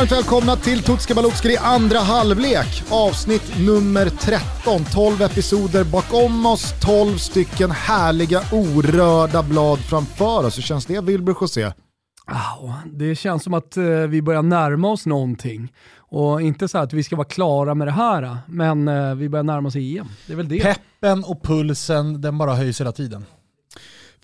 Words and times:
varmt 0.00 0.12
välkomna 0.12 0.56
till 0.56 0.82
Tutska 0.82 1.14
Balutska 1.14 1.48
i 1.48 1.56
andra 1.56 1.98
halvlek. 1.98 2.82
Avsnitt 2.90 3.58
nummer 3.66 4.08
13, 4.08 4.84
12 4.92 5.22
episoder 5.22 5.84
bakom 5.84 6.46
oss, 6.46 6.74
12 6.80 7.16
stycken 7.16 7.70
härliga 7.70 8.40
orörda 8.52 9.42
blad 9.42 9.78
framför 9.78 10.46
oss. 10.46 10.58
Hur 10.58 10.62
känns 10.62 10.86
det 10.86 11.00
Wilbur 11.00 11.36
José? 11.40 11.72
Oh, 12.26 12.74
det 12.92 13.14
känns 13.14 13.44
som 13.44 13.54
att 13.54 13.76
eh, 13.76 13.84
vi 13.84 14.22
börjar 14.22 14.42
närma 14.42 14.88
oss 14.88 15.06
någonting. 15.06 15.72
Och 15.96 16.42
inte 16.42 16.68
så 16.68 16.78
att 16.78 16.92
vi 16.92 17.02
ska 17.02 17.16
vara 17.16 17.28
klara 17.28 17.74
med 17.74 17.86
det 17.86 17.92
här, 17.92 18.38
men 18.46 18.88
eh, 18.88 19.14
vi 19.14 19.28
börjar 19.28 19.44
närma 19.44 19.68
oss 19.68 19.76
EM. 19.76 20.08
Det 20.26 20.32
är 20.32 20.36
väl 20.36 20.48
det. 20.48 20.60
Peppen 20.62 21.24
och 21.24 21.42
pulsen, 21.42 22.20
den 22.20 22.38
bara 22.38 22.54
höjs 22.54 22.80
hela 22.80 22.92
tiden. 22.92 23.24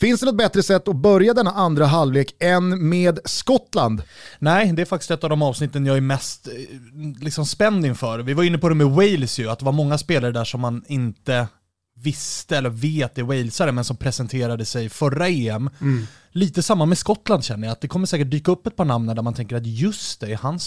Finns 0.00 0.20
det 0.20 0.27
något 0.27 0.36
bättre 0.36 0.62
sätt 0.62 0.88
att 0.88 0.96
börja 0.96 1.34
denna 1.34 1.50
andra 1.50 1.86
halvlek 1.86 2.34
än 2.38 2.88
med 2.88 3.18
Skottland? 3.24 4.02
Nej, 4.38 4.73
det 4.73 4.82
är 4.82 4.87
faktiskt 4.87 5.10
ett 5.10 5.24
av 5.24 5.30
de 5.30 5.42
avsnitten 5.42 5.87
jag 5.87 5.96
är 5.96 6.00
mest 6.00 6.48
eh, 6.48 6.52
liksom, 7.20 7.46
spänd 7.46 7.87
inför. 7.87 8.18
Vi 8.18 8.34
var 8.34 8.45
inne 8.45 8.59
på 8.59 8.68
det 8.68 8.74
med 8.74 8.87
Wales 8.87 9.38
ju, 9.38 9.51
att 9.51 9.59
det 9.59 9.65
var 9.65 9.73
många 9.73 9.98
spelare 9.98 10.32
där 10.32 10.45
som 10.45 10.60
man 10.60 10.84
inte 10.87 11.46
visste 11.96 12.56
eller 12.56 12.71
vet 12.71 13.18
är 13.18 13.23
walesare 13.23 13.73
men 13.73 13.84
som 13.84 13.96
presenterade 13.96 14.65
sig 14.65 14.88
förra 14.88 15.29
EM. 15.29 15.71
Mm. 15.80 16.06
Lite 16.30 16.62
samma 16.62 16.87
med 16.87 16.99
Skottland 16.99 17.45
känner 17.45 17.66
jag, 17.66 17.73
att 17.73 17.80
det 17.80 17.88
kommer 17.88 18.06
säkert 18.06 18.30
dyka 18.30 18.52
upp 18.52 18.66
ett 18.66 18.76
par 18.76 18.84
namn 18.84 19.06
där 19.06 19.23
man 19.23 19.34
tänker 19.34 19.56
att 19.56 19.66
just 19.66 20.21
det, 20.21 20.32
är 20.32 20.37
han 20.37 20.60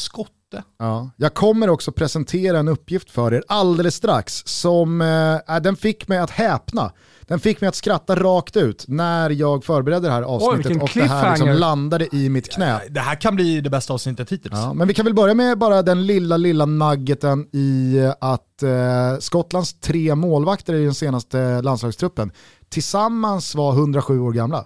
skotte? 0.49 0.63
Ja, 0.79 1.09
jag 1.17 1.33
kommer 1.33 1.69
också 1.69 1.91
presentera 1.91 2.59
en 2.59 2.67
uppgift 2.67 3.11
för 3.11 3.33
er 3.33 3.43
alldeles 3.47 3.95
strax 3.95 4.43
som 4.45 5.01
eh, 5.01 5.59
den 5.61 5.75
fick 5.75 6.07
mig 6.07 6.17
att 6.17 6.29
häpna. 6.29 6.91
Den 7.21 7.39
fick 7.39 7.61
mig 7.61 7.67
att 7.67 7.75
skratta 7.75 8.15
rakt 8.15 8.57
ut 8.57 8.85
när 8.87 9.29
jag 9.29 9.63
förberedde 9.63 10.07
det 10.07 10.13
här 10.13 10.21
avsnittet 10.21 10.71
Oj, 10.71 10.79
och 10.79 10.91
det 10.93 11.03
här 11.03 11.31
liksom 11.31 11.49
landade 11.49 12.15
i 12.15 12.29
mitt 12.29 12.53
knä. 12.53 12.81
Det 12.89 12.99
här 12.99 13.15
kan 13.15 13.35
bli 13.35 13.61
det 13.61 13.69
bästa 13.69 13.93
avsnittet 13.93 14.31
hittills. 14.31 14.53
Ja, 14.55 14.73
men 14.73 14.87
vi 14.87 14.93
kan 14.93 15.05
väl 15.05 15.13
börja 15.13 15.33
med 15.33 15.57
bara 15.57 15.81
den 15.81 16.05
lilla, 16.05 16.37
lilla 16.37 16.65
nuggeten 16.65 17.47
i 17.51 17.99
att 18.21 18.63
eh, 18.63 19.19
Skottlands 19.19 19.73
tre 19.73 20.15
målvakter 20.15 20.73
i 20.73 20.83
den 20.83 20.93
senaste 20.93 21.61
landslagstruppen 21.61 22.31
tillsammans 22.69 23.55
var 23.55 23.73
107 23.73 24.19
år 24.19 24.31
gamla. 24.31 24.65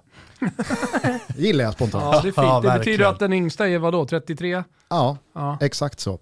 gillar 1.37 1.63
jag 1.63 1.73
spontant. 1.73 2.03
Ja, 2.03 2.21
det, 2.21 2.27
är 2.27 2.61
fint. 2.61 2.73
Det 2.73 2.79
betyder 2.79 3.05
att 3.05 3.19
den 3.19 3.33
yngsta 3.33 3.69
är 3.69 3.79
vadå, 3.79 4.05
33? 4.05 4.63
Ja, 4.89 5.17
ja, 5.35 5.57
exakt 5.61 5.99
så. 5.99 6.19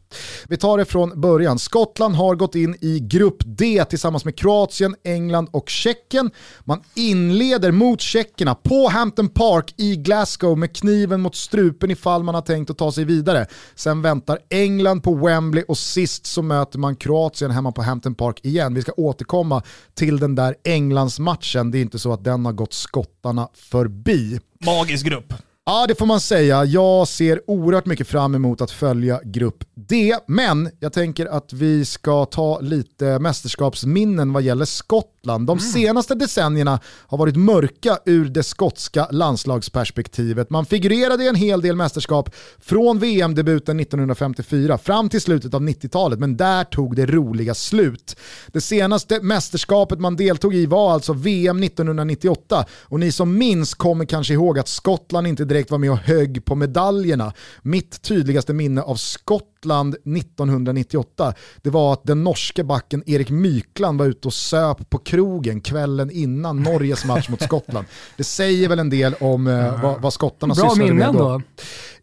Vi 0.48 0.58
tar 0.58 0.78
det 0.78 0.86
från 0.86 1.22
början. 1.22 1.60
Skottland 1.60 2.16
har 2.16 2.36
gått 2.36 2.56
in 2.56 2.76
i 2.82 3.00
grupp 3.00 3.38
D 3.46 3.86
tillsammans 3.90 4.26
med 4.26 4.38
Kroatien, 4.38 4.96
England 5.04 5.50
och 5.52 5.70
Tjeckien. 5.70 6.32
Man 6.64 6.82
inleder 6.96 7.72
mot 7.72 8.02
tjeckerna 8.02 8.56
på 8.56 8.90
Hampton 8.90 9.30
Park 9.30 9.74
i 9.78 9.96
Glasgow 9.96 10.58
med 10.58 10.76
kniven 10.76 11.22
mot 11.22 11.36
strupen 11.36 11.92
ifall 11.92 12.24
man 12.24 12.36
har 12.36 12.42
tänkt 12.42 12.70
att 12.70 12.78
ta 12.78 12.92
sig 12.92 13.06
vidare. 13.06 13.48
Sen 13.76 14.02
väntar 14.02 14.40
England 14.50 15.02
på 15.02 15.14
Wembley 15.14 15.64
och 15.68 15.78
sist 15.78 16.26
så 16.26 16.42
möter 16.42 16.80
man 16.80 16.96
Kroatien 16.96 17.52
hemma 17.52 17.72
på 17.72 17.82
Hampton 17.82 18.16
Park 18.16 18.40
igen. 18.44 18.74
Vi 18.74 18.82
ska 18.82 18.92
återkomma 18.92 19.64
till 19.94 20.20
den 20.20 20.36
där 20.36 20.56
Englands-matchen. 20.64 21.72
Det 21.72 21.78
är 21.78 21.82
inte 21.82 22.00
så 22.00 22.14
att 22.14 22.24
den 22.24 22.46
har 22.46 22.54
gått 22.54 22.74
skottarna 22.74 23.50
förbi. 23.54 24.40
Magisk 24.66 25.06
grupp. 25.06 25.34
Ja, 25.72 25.86
det 25.88 25.96
får 25.96 26.06
man 26.06 26.20
säga. 26.20 26.66
Jag 26.66 27.08
ser 27.08 27.42
oerhört 27.48 27.86
mycket 27.86 28.08
fram 28.08 28.36
emot 28.36 28.62
att 28.62 28.72
följa 28.72 29.20
grupp 29.24 29.64
D, 29.76 30.16
men 30.28 30.70
jag 30.80 30.94
tänker 30.94 31.26
att 31.26 31.54
vi 31.54 31.86
ska 31.86 32.26
ta 32.26 32.60
lite 32.60 33.20
mästerskapsminnen 33.20 34.34
vad 34.34 34.44
gäller 34.44 34.66
skott. 34.66 35.21
Skottland. 35.22 35.48
De 35.48 35.58
mm. 35.58 35.72
senaste 35.72 36.16
decennierna 36.16 36.80
har 37.08 37.18
varit 37.18 37.36
mörka 37.36 38.00
ur 38.06 38.26
det 38.26 38.44
skotska 38.44 39.08
landslagsperspektivet. 39.12 40.50
Man 40.50 40.66
figurerade 40.66 41.24
i 41.24 41.28
en 41.28 41.36
hel 41.36 41.62
del 41.62 41.76
mästerskap 41.76 42.36
från 42.60 43.00
VM-debuten 43.00 43.80
1954 43.80 44.78
fram 44.78 45.10
till 45.10 45.22
slutet 45.22 45.54
av 45.54 45.62
90-talet, 45.62 46.20
men 46.20 46.38
där 46.38 46.64
tog 46.64 46.96
det 46.96 47.06
roliga 47.06 47.54
slut. 47.54 48.16
Det 48.48 48.62
senaste 48.62 49.20
mästerskapet 49.22 50.00
man 50.00 50.16
deltog 50.16 50.56
i 50.56 50.66
var 50.66 50.94
alltså 50.94 51.14
VM 51.14 51.64
1998 51.64 52.66
och 52.72 53.00
ni 53.00 53.12
som 53.12 53.38
minns 53.38 53.74
kommer 53.74 54.06
kanske 54.06 54.34
ihåg 54.34 54.60
att 54.60 54.68
Skottland 54.68 55.28
inte 55.28 55.46
direkt 55.46 55.72
var 55.72 55.78
med 55.78 55.92
och 55.92 55.98
högg 55.98 56.46
på 56.46 56.56
medaljerna. 56.56 57.34
Mitt 57.62 58.02
tydligaste 58.02 58.54
minne 58.54 58.82
av 58.82 58.96
Skottland 58.96 59.51
1998, 59.66 61.34
det 61.62 61.70
var 61.70 61.94
att 61.94 62.04
den 62.04 62.24
norske 62.24 62.64
backen 62.64 63.04
Erik 63.06 63.30
Mykland 63.30 64.00
var 64.00 64.06
ute 64.06 64.28
och 64.28 64.34
söp 64.34 64.90
på 64.90 64.98
krogen 64.98 65.62
kvällen 65.62 66.12
innan 66.12 66.64
Norges 66.64 67.06
match 67.06 67.30
mot 67.30 67.42
Skottland. 67.42 67.88
Det 68.18 68.24
säger 68.24 68.70
väl 68.70 68.80
en 68.80 68.90
del 68.90 69.14
om 69.20 69.48
eh, 69.48 69.82
vad, 69.82 70.02
vad 70.02 70.14
skottarna 70.14 70.54
Bra 70.54 70.70
sysslade 70.70 70.94
med 70.94 71.14
då. 71.14 71.20
då. 71.20 71.42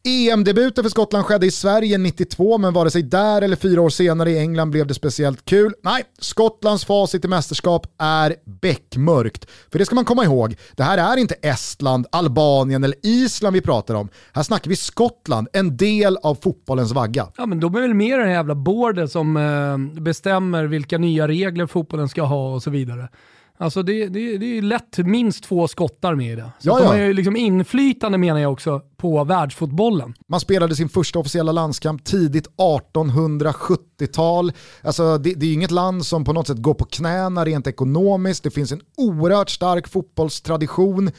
EM-debuten 0.05 0.85
för 0.85 0.91
Skottland 0.91 1.25
skedde 1.25 1.47
i 1.47 1.51
Sverige 1.51 1.99
92, 1.99 2.59
men 2.59 2.73
vare 2.73 2.91
sig 2.91 3.03
där 3.03 3.43
eller 3.43 3.57
fyra 3.57 3.81
år 3.81 3.91
senare 3.91 4.31
i 4.31 4.39
England 4.39 4.71
blev 4.71 4.87
det 4.87 4.95
speciellt 4.95 5.45
kul. 5.45 5.75
Nej, 5.83 6.05
Skottlands 6.19 6.85
facit 6.85 7.25
i 7.25 7.29
mästerskap 7.29 7.87
är 7.99 8.37
beckmörkt. 8.45 9.47
För 9.73 9.79
det 9.79 9.85
ska 9.85 9.95
man 9.95 10.05
komma 10.05 10.25
ihåg, 10.25 10.57
det 10.77 10.83
här 10.83 10.99
är 10.99 11.17
inte 11.17 11.35
Estland, 11.35 12.07
Albanien 12.13 12.85
eller 12.85 12.97
Island 13.07 13.55
vi 13.55 13.61
pratar 13.61 13.95
om. 13.95 14.09
Här 14.33 14.43
snackar 14.43 14.69
vi 14.69 14.77
Skottland, 14.77 15.49
en 15.53 15.77
del 15.77 16.17
av 16.17 16.35
fotbollens 16.35 16.93
vagga. 16.93 17.27
Ja, 17.37 17.47
men 17.49 17.61
de 17.61 17.75
är 17.75 17.81
väl 17.81 17.95
mer 17.95 18.19
den 18.19 18.31
jävla 18.31 18.55
boarden 18.55 19.09
som 19.09 19.37
eh, 19.37 20.01
bestämmer 20.01 20.65
vilka 20.65 20.99
nya 20.99 21.29
regler 21.29 21.67
fotbollen 21.67 22.09
ska 22.09 22.23
ha 22.23 22.55
och 22.55 22.63
så 22.63 22.71
vidare. 22.71 23.09
Alltså 23.61 23.83
det, 23.83 24.07
det, 24.07 24.39
det 24.39 24.59
är 24.59 24.63
lätt 24.63 24.99
minst 24.99 25.45
två 25.45 25.69
skottar 25.69 26.15
med 26.15 26.33
i 26.33 26.37
det. 26.37 26.51
Så 26.59 26.79
de 26.79 26.87
har 26.87 26.97
ju 26.97 27.13
liksom 27.13 27.37
inflytande 27.37 28.19
menar 28.19 28.41
jag 28.41 28.53
också 28.53 28.83
på 28.97 29.25
världsfotbollen. 29.25 30.15
Man 30.29 30.41
spelade 30.41 30.77
sin 30.77 30.89
första 30.89 31.19
officiella 31.19 31.53
landskamp 31.53 32.05
tidigt 32.05 32.49
1870-tal. 32.57 34.53
Alltså 34.83 35.19
det, 35.19 35.35
det 35.35 35.47
är 35.47 35.53
inget 35.53 35.71
land 35.71 36.07
som 36.07 36.25
på 36.25 36.33
något 36.33 36.47
sätt 36.47 36.63
går 36.63 36.75
på 36.75 36.85
knäna 36.85 37.45
rent 37.45 37.67
ekonomiskt. 37.67 38.43
Det 38.43 38.51
finns 38.51 38.73
en 38.73 38.81
oerhört 38.97 39.51
stark 39.51 39.89
fotbollstradition. 39.89 41.11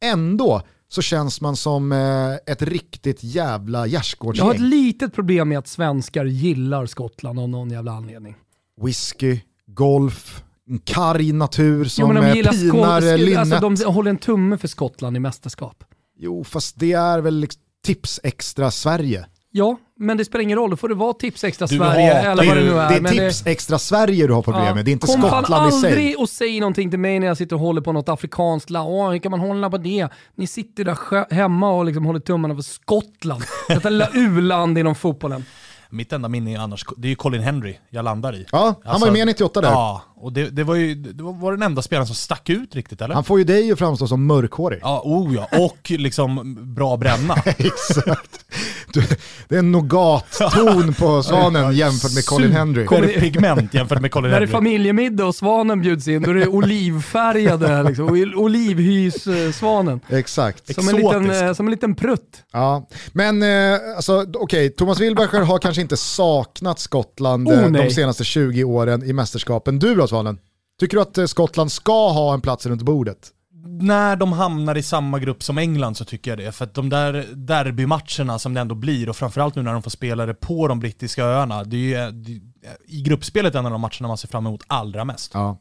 Ändå 0.00 0.62
så 0.88 1.02
känns 1.02 1.40
man 1.40 1.56
som 1.56 1.92
eh, 1.92 2.34
ett 2.46 2.62
riktigt 2.62 3.24
jävla 3.24 3.86
gärdsgårdsgäng. 3.86 4.38
Jag 4.38 4.44
har 4.44 4.54
ett 4.54 4.70
litet 4.70 5.14
problem 5.14 5.48
med 5.48 5.58
att 5.58 5.66
svenskar 5.68 6.24
gillar 6.24 6.86
Skottland 6.86 7.40
av 7.40 7.48
någon 7.48 7.70
jävla 7.70 7.92
anledning. 7.92 8.36
Whisky, 8.82 9.40
golf, 9.66 10.42
en 10.68 10.78
karg 10.78 11.32
natur 11.32 11.84
som 11.84 12.16
jo, 12.16 12.22
de 12.22 12.32
pinar 12.32 13.16
linnet. 13.18 13.38
Alltså, 13.38 13.84
de 13.84 13.92
håller 13.92 14.10
en 14.10 14.18
tumme 14.18 14.58
för 14.58 14.68
Skottland 14.68 15.16
i 15.16 15.20
mästerskap. 15.20 15.84
Jo, 16.18 16.44
fast 16.44 16.78
det 16.78 16.92
är 16.92 17.18
väl 17.18 17.40
liksom 17.40 17.62
tips 17.84 18.20
extra 18.22 18.70
Sverige. 18.70 19.26
Ja, 19.50 19.76
men 19.96 20.16
det 20.16 20.24
spelar 20.24 20.42
ingen 20.42 20.58
roll. 20.58 20.70
Då 20.70 20.76
får 20.76 20.88
det 20.88 20.94
vara 20.94 21.12
tips 21.12 21.44
extra 21.44 21.66
du 21.66 21.76
Sverige 21.76 22.12
eller 22.12 22.46
vad 22.46 22.56
det 22.56 22.62
nu 22.62 22.78
är. 22.78 22.88
Det 22.88 23.08
är 23.08 23.28
tips 23.28 23.42
det... 23.42 23.50
extra 23.50 23.78
Sverige 23.78 24.26
du 24.26 24.32
har 24.32 24.42
problem 24.42 24.64
ja. 24.64 24.74
med, 24.74 24.84
det 24.84 24.90
är 24.90 24.92
inte 24.92 25.06
Kom 25.06 25.22
Skottland 25.22 25.68
i 25.68 25.72
sig. 25.72 25.80
Kom 25.80 25.88
aldrig 25.88 26.18
och 26.18 26.28
säg 26.28 26.60
någonting 26.60 26.90
till 26.90 26.98
mig 26.98 27.18
när 27.18 27.26
jag 27.26 27.36
sitter 27.36 27.56
och 27.56 27.60
håller 27.60 27.80
på 27.80 27.92
något 27.92 28.08
afrikanskt 28.08 28.70
land. 28.70 28.88
Åh, 28.90 29.10
hur 29.10 29.18
kan 29.18 29.30
man 29.30 29.40
hålla 29.40 29.70
på 29.70 29.78
det? 29.78 30.08
Ni 30.34 30.46
sitter 30.46 30.84
där 30.84 31.34
hemma 31.34 31.70
och 31.70 31.84
liksom 31.84 32.06
håller 32.06 32.20
tummarna 32.20 32.54
för 32.54 32.62
Skottland. 32.62 33.42
Detta 33.68 33.90
lilla 33.90 34.08
u-land 34.14 34.78
inom 34.78 34.94
fotbollen. 34.94 35.44
Mitt 35.90 36.12
enda 36.12 36.28
minne 36.28 36.54
är 36.54 36.58
annars, 36.58 36.84
det 36.96 37.08
är 37.08 37.10
ju 37.10 37.16
Colin 37.16 37.42
Henry 37.42 37.78
jag 37.90 38.04
landar 38.04 38.34
i. 38.36 38.46
Ja, 38.52 38.58
han 38.58 38.92
alltså, 38.92 39.00
var 39.00 39.16
ju 39.16 39.20
med 39.20 39.26
98 39.26 39.60
där. 39.60 39.70
Ja, 39.70 40.02
och 40.20 40.32
det, 40.32 40.50
det 40.50 40.64
var 40.64 40.74
ju 40.74 40.94
det 40.94 41.22
var 41.22 41.52
den 41.52 41.62
enda 41.62 41.82
spelaren 41.82 42.06
som 42.06 42.16
stack 42.16 42.50
ut 42.50 42.74
riktigt 42.74 43.02
eller? 43.02 43.14
Han 43.14 43.24
får 43.24 43.38
ju 43.38 43.44
dig 43.44 43.72
att 43.72 43.78
framstå 43.78 44.06
som 44.06 44.26
mörkhårig. 44.26 44.78
Ja, 44.82 45.02
oh 45.04 45.34
ja. 45.34 45.48
Och 45.58 45.90
liksom 45.90 46.56
bra 46.74 46.96
bränna. 46.96 47.34
Exakt. 47.46 48.44
Du, 48.92 49.02
det 49.48 49.54
är 49.54 49.58
en 49.58 49.72
nougat-ton 49.72 50.94
på 50.94 51.22
Svanen 51.28 51.76
jämfört 51.76 52.14
med 52.14 52.26
Colin 52.26 52.52
Henry. 52.52 52.86
pigment 53.20 53.74
jämfört 53.74 54.00
med 54.00 54.10
Colin 54.10 54.30
Henry. 54.30 54.40
När 54.40 54.46
det 54.46 54.50
är 54.50 54.56
familjemiddag 54.56 55.26
och 55.26 55.34
Svanen 55.34 55.80
bjuds 55.80 56.08
in, 56.08 56.22
då 56.22 56.30
är 56.30 56.34
det 56.34 56.46
olivfärgade, 56.46 57.82
liksom, 57.88 58.08
olivhys-Svanen. 58.36 60.00
Exakt. 60.08 60.74
Som 60.74 60.88
en, 60.88 60.96
liten, 60.96 61.30
eh, 61.30 61.52
som 61.52 61.66
en 61.66 61.70
liten 61.70 61.94
prutt. 61.94 62.42
Ja, 62.52 62.88
men 63.12 63.42
eh, 63.42 63.78
alltså, 63.96 64.20
okej, 64.20 64.36
okay. 64.38 64.68
Thomas 64.68 65.00
Wilbacher 65.00 65.40
har 65.40 65.58
kanske 65.58 65.82
inte 65.82 65.96
saknat 65.96 66.78
Skottland 66.78 67.48
oh, 67.48 67.70
de 67.70 67.90
senaste 67.90 68.24
20 68.24 68.64
åren 68.64 69.02
i 69.02 69.12
mästerskapen. 69.12 69.78
Du 69.78 69.94
då 69.94 70.07
Svanen? 70.08 70.38
Tycker 70.80 70.96
du 70.96 71.22
att 71.22 71.30
Skottland 71.30 71.72
ska 71.72 72.08
ha 72.08 72.34
en 72.34 72.40
plats 72.40 72.66
runt 72.66 72.82
bordet? 72.82 73.32
när 73.80 74.16
de 74.16 74.32
hamnar 74.32 74.76
i 74.76 74.82
samma 74.82 75.18
grupp 75.18 75.42
som 75.42 75.58
England 75.58 75.94
så 75.94 76.04
tycker 76.04 76.30
jag 76.30 76.38
det. 76.38 76.52
För 76.52 76.64
att 76.64 76.74
de 76.74 76.88
där 76.88 77.26
derbymatcherna 77.34 78.38
som 78.38 78.54
det 78.54 78.60
ändå 78.60 78.74
blir, 78.74 79.08
och 79.08 79.16
framförallt 79.16 79.54
nu 79.54 79.62
när 79.62 79.72
de 79.72 79.82
får 79.82 79.90
spela 79.90 80.26
det 80.26 80.34
på 80.34 80.68
de 80.68 80.80
brittiska 80.80 81.24
öarna, 81.24 81.64
det 81.64 81.76
är 81.76 82.06
ju 82.06 82.12
det, 82.12 82.40
i 82.86 83.02
gruppspelet 83.02 83.54
en 83.54 83.66
av 83.66 83.72
de 83.72 83.80
matcherna 83.80 84.08
man 84.08 84.18
ser 84.18 84.28
fram 84.28 84.46
emot 84.46 84.62
allra 84.66 85.04
mest. 85.04 85.30
Ja. 85.34 85.58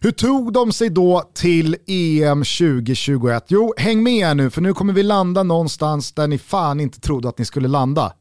Hur 0.00 0.10
tog 0.10 0.52
de 0.52 0.72
sig 0.72 0.90
då 0.90 1.30
till 1.34 1.76
EM 1.86 2.38
2021? 2.38 3.44
Jo, 3.48 3.74
häng 3.76 4.02
med 4.02 4.36
nu 4.36 4.50
för 4.50 4.60
nu 4.60 4.74
kommer 4.74 4.92
vi 4.92 5.02
landa 5.02 5.42
någonstans 5.42 6.12
där 6.12 6.26
ni 6.26 6.38
fan 6.38 6.80
inte 6.80 7.00
trodde 7.00 7.28
att 7.28 7.38
ni 7.38 7.44
skulle 7.44 7.68
landa. 7.68 8.12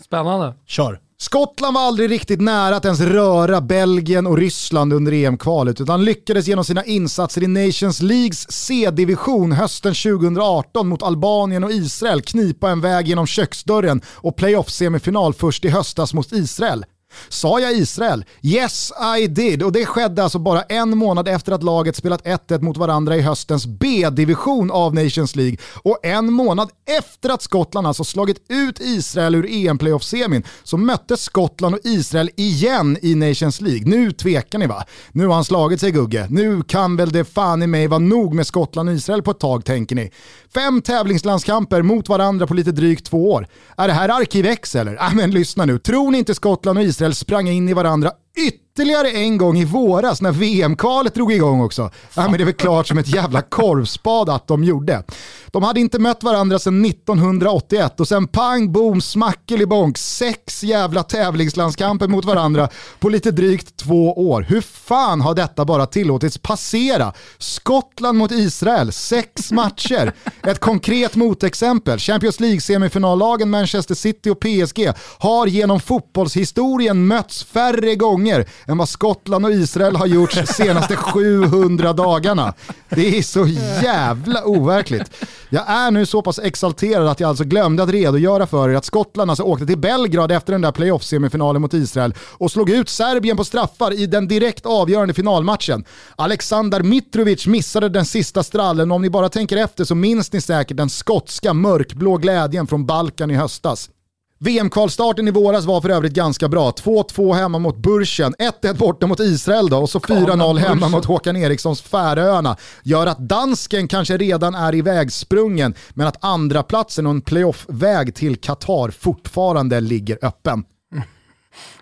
Spännande. 0.00 0.54
Kör. 0.66 1.00
Skottland 1.18 1.74
var 1.74 1.82
aldrig 1.82 2.10
riktigt 2.10 2.40
nära 2.40 2.76
att 2.76 2.84
ens 2.84 3.00
röra 3.00 3.60
Belgien 3.60 4.26
och 4.26 4.38
Ryssland 4.38 4.92
under 4.92 5.12
EM-kvalet 5.12 5.80
utan 5.80 6.04
lyckades 6.04 6.46
genom 6.46 6.64
sina 6.64 6.84
insatser 6.84 7.42
i 7.42 7.46
Nations 7.46 8.02
Leagues 8.02 8.52
C-division 8.52 9.52
hösten 9.52 9.94
2018 9.94 10.88
mot 10.88 11.02
Albanien 11.02 11.64
och 11.64 11.72
Israel 11.72 12.22
knipa 12.22 12.70
en 12.70 12.80
väg 12.80 13.08
genom 13.08 13.26
köksdörren 13.26 14.00
och 14.06 14.36
playoff-semifinal 14.36 15.32
först 15.32 15.64
i 15.64 15.68
höstas 15.68 16.14
mot 16.14 16.32
Israel. 16.32 16.84
Sa 17.28 17.60
jag 17.60 17.72
Israel? 17.72 18.24
Yes 18.42 18.92
I 19.18 19.26
did 19.26 19.62
och 19.62 19.72
det 19.72 19.86
skedde 19.86 20.22
alltså 20.22 20.38
bara 20.38 20.62
en 20.62 20.98
månad 20.98 21.28
efter 21.28 21.52
att 21.52 21.62
laget 21.62 21.96
spelat 21.96 22.24
1-1 22.24 22.60
mot 22.60 22.76
varandra 22.76 23.16
i 23.16 23.20
höstens 23.20 23.66
B-division 23.66 24.70
av 24.70 24.94
Nations 24.94 25.36
League 25.36 25.56
och 25.74 25.98
en 26.02 26.32
månad 26.32 26.70
efter 27.00 27.30
att 27.30 27.42
Skottland 27.42 27.86
alltså 27.86 28.04
slagit 28.04 28.36
ut 28.48 28.80
Israel 28.80 29.34
ur 29.34 29.46
EM-playoff-semin 29.50 30.42
så 30.62 30.76
mötte 30.76 31.16
Skottland 31.16 31.74
och 31.74 31.80
Israel 31.84 32.30
igen 32.36 32.98
i 33.02 33.14
Nations 33.14 33.60
League. 33.60 33.82
Nu 33.86 34.12
tvekar 34.12 34.58
ni 34.58 34.66
va? 34.66 34.84
Nu 35.12 35.26
har 35.26 35.34
han 35.34 35.44
slagit 35.44 35.80
sig 35.80 35.90
Gugge. 35.90 36.26
Nu 36.30 36.62
kan 36.62 36.96
väl 36.96 37.12
det 37.12 37.24
fan 37.24 37.62
i 37.62 37.66
mig 37.66 37.86
vara 37.86 37.98
nog 37.98 38.34
med 38.34 38.46
Skottland 38.46 38.88
och 38.88 38.94
Israel 38.94 39.22
på 39.22 39.30
ett 39.30 39.40
tag 39.40 39.64
tänker 39.64 39.96
ni. 39.96 40.10
Fem 40.54 40.82
tävlingslandskamper 40.82 41.82
mot 41.82 42.08
varandra 42.08 42.46
på 42.46 42.54
lite 42.54 42.72
drygt 42.72 43.06
två 43.06 43.32
år. 43.32 43.46
Är 43.76 43.88
det 43.88 43.94
här 43.94 44.08
arkiv 44.08 44.46
X 44.46 44.74
eller? 44.74 44.94
Äh, 44.94 45.14
men 45.14 45.30
lyssna 45.30 45.64
nu, 45.64 45.78
tror 45.78 46.10
ni 46.10 46.18
inte 46.18 46.34
Skottland 46.34 46.78
och 46.78 46.84
Israel 46.84 46.95
sprang 47.14 47.48
in 47.48 47.68
i 47.68 47.72
varandra 47.72 48.18
ytterligare 48.32 48.65
Ytterligare 48.76 49.10
en 49.10 49.38
gång 49.38 49.58
i 49.58 49.64
våras 49.64 50.22
när 50.22 50.32
VM-kvalet 50.32 51.14
drog 51.14 51.32
igång 51.32 51.60
också. 51.60 51.90
Ja, 52.14 52.22
men 52.22 52.32
det 52.32 52.42
är 52.42 52.44
väl 52.44 52.54
klart 52.54 52.86
som 52.86 52.98
ett 52.98 53.14
jävla 53.14 53.42
korvspad 53.42 54.30
att 54.30 54.46
de 54.46 54.64
gjorde. 54.64 55.02
De 55.46 55.62
hade 55.62 55.80
inte 55.80 55.98
mött 55.98 56.22
varandra 56.22 56.58
sedan 56.58 56.84
1981 56.84 58.00
och 58.00 58.08
sen 58.08 58.26
pang, 58.26 58.72
boom, 58.72 59.00
smackelibonk, 59.00 59.98
sex 59.98 60.64
jävla 60.64 61.02
tävlingslandskamper 61.02 62.08
mot 62.08 62.24
varandra 62.24 62.68
på 63.00 63.08
lite 63.08 63.30
drygt 63.30 63.76
två 63.76 64.12
år. 64.30 64.46
Hur 64.48 64.60
fan 64.60 65.20
har 65.20 65.34
detta 65.34 65.64
bara 65.64 65.86
tillåtits 65.86 66.38
passera? 66.38 67.12
Skottland 67.38 68.18
mot 68.18 68.32
Israel, 68.32 68.92
sex 68.92 69.52
matcher. 69.52 70.12
Ett 70.42 70.60
konkret 70.60 71.14
motexempel, 71.16 71.98
Champions 71.98 72.40
League-semifinallagen 72.40 73.50
Manchester 73.50 73.94
City 73.94 74.30
och 74.30 74.40
PSG 74.40 74.92
har 75.18 75.46
genom 75.46 75.80
fotbollshistorien 75.80 77.06
mötts 77.06 77.44
färre 77.44 77.94
gånger 77.94 78.46
än 78.68 78.78
vad 78.78 78.88
Skottland 78.88 79.44
och 79.44 79.52
Israel 79.52 79.96
har 79.96 80.06
gjort 80.06 80.34
de 80.34 80.46
senaste 80.46 80.96
700 80.96 81.92
dagarna. 81.92 82.54
Det 82.88 83.18
är 83.18 83.22
så 83.22 83.46
jävla 83.82 84.44
overkligt. 84.44 85.10
Jag 85.50 85.70
är 85.70 85.90
nu 85.90 86.06
så 86.06 86.22
pass 86.22 86.38
exalterad 86.38 87.08
att 87.08 87.20
jag 87.20 87.28
alltså 87.28 87.44
glömde 87.44 87.82
att 87.82 87.88
redogöra 87.88 88.46
för 88.46 88.70
er 88.70 88.74
att 88.74 88.84
Skottland 88.84 89.30
alltså 89.30 89.44
åkte 89.44 89.66
till 89.66 89.78
Belgrad 89.78 90.32
efter 90.32 90.52
den 90.52 90.62
där 90.62 90.72
playoff-semifinalen 90.72 91.62
mot 91.62 91.74
Israel 91.74 92.14
och 92.20 92.50
slog 92.50 92.70
ut 92.70 92.88
Serbien 92.88 93.36
på 93.36 93.44
straffar 93.44 93.92
i 93.92 94.06
den 94.06 94.28
direkt 94.28 94.66
avgörande 94.66 95.14
finalmatchen. 95.14 95.84
Alexander 96.16 96.82
Mitrovic 96.82 97.46
missade 97.46 97.88
den 97.88 98.04
sista 98.04 98.42
strallen 98.42 98.90
och 98.90 98.94
om 98.94 99.02
ni 99.02 99.10
bara 99.10 99.28
tänker 99.28 99.56
efter 99.56 99.84
så 99.84 99.94
minns 99.94 100.32
ni 100.32 100.40
säkert 100.40 100.76
den 100.76 100.90
skotska 100.90 101.54
mörkblå 101.54 102.16
glädjen 102.16 102.66
från 102.66 102.86
Balkan 102.86 103.30
i 103.30 103.34
höstas. 103.34 103.90
VM-kvalstarten 104.38 105.28
i 105.28 105.30
våras 105.30 105.64
var 105.64 105.80
för 105.80 105.88
övrigt 105.88 106.12
ganska 106.12 106.48
bra. 106.48 106.70
2-2 106.70 107.34
hemma 107.34 107.58
mot 107.58 107.76
Burschen, 107.76 108.34
1-1 108.62 108.78
borta 108.78 109.06
mot 109.06 109.20
Israel 109.20 109.68
då 109.68 109.78
och 109.78 109.90
så 109.90 109.98
4-0 109.98 110.58
hemma 110.58 110.88
mot 110.88 111.04
Håkan 111.04 111.36
Erikssons 111.36 111.82
Färöarna. 111.82 112.56
Gör 112.82 113.06
att 113.06 113.18
dansken 113.18 113.88
kanske 113.88 114.16
redan 114.16 114.54
är 114.54 114.74
ivägsprungen 114.74 115.74
men 115.94 116.06
att 116.06 116.24
andra 116.24 116.62
platsen 116.62 117.06
och 117.06 117.10
en 117.10 117.20
playoff-väg 117.20 118.14
till 118.14 118.36
Qatar 118.36 118.90
fortfarande 118.90 119.80
ligger 119.80 120.18
öppen. 120.22 120.64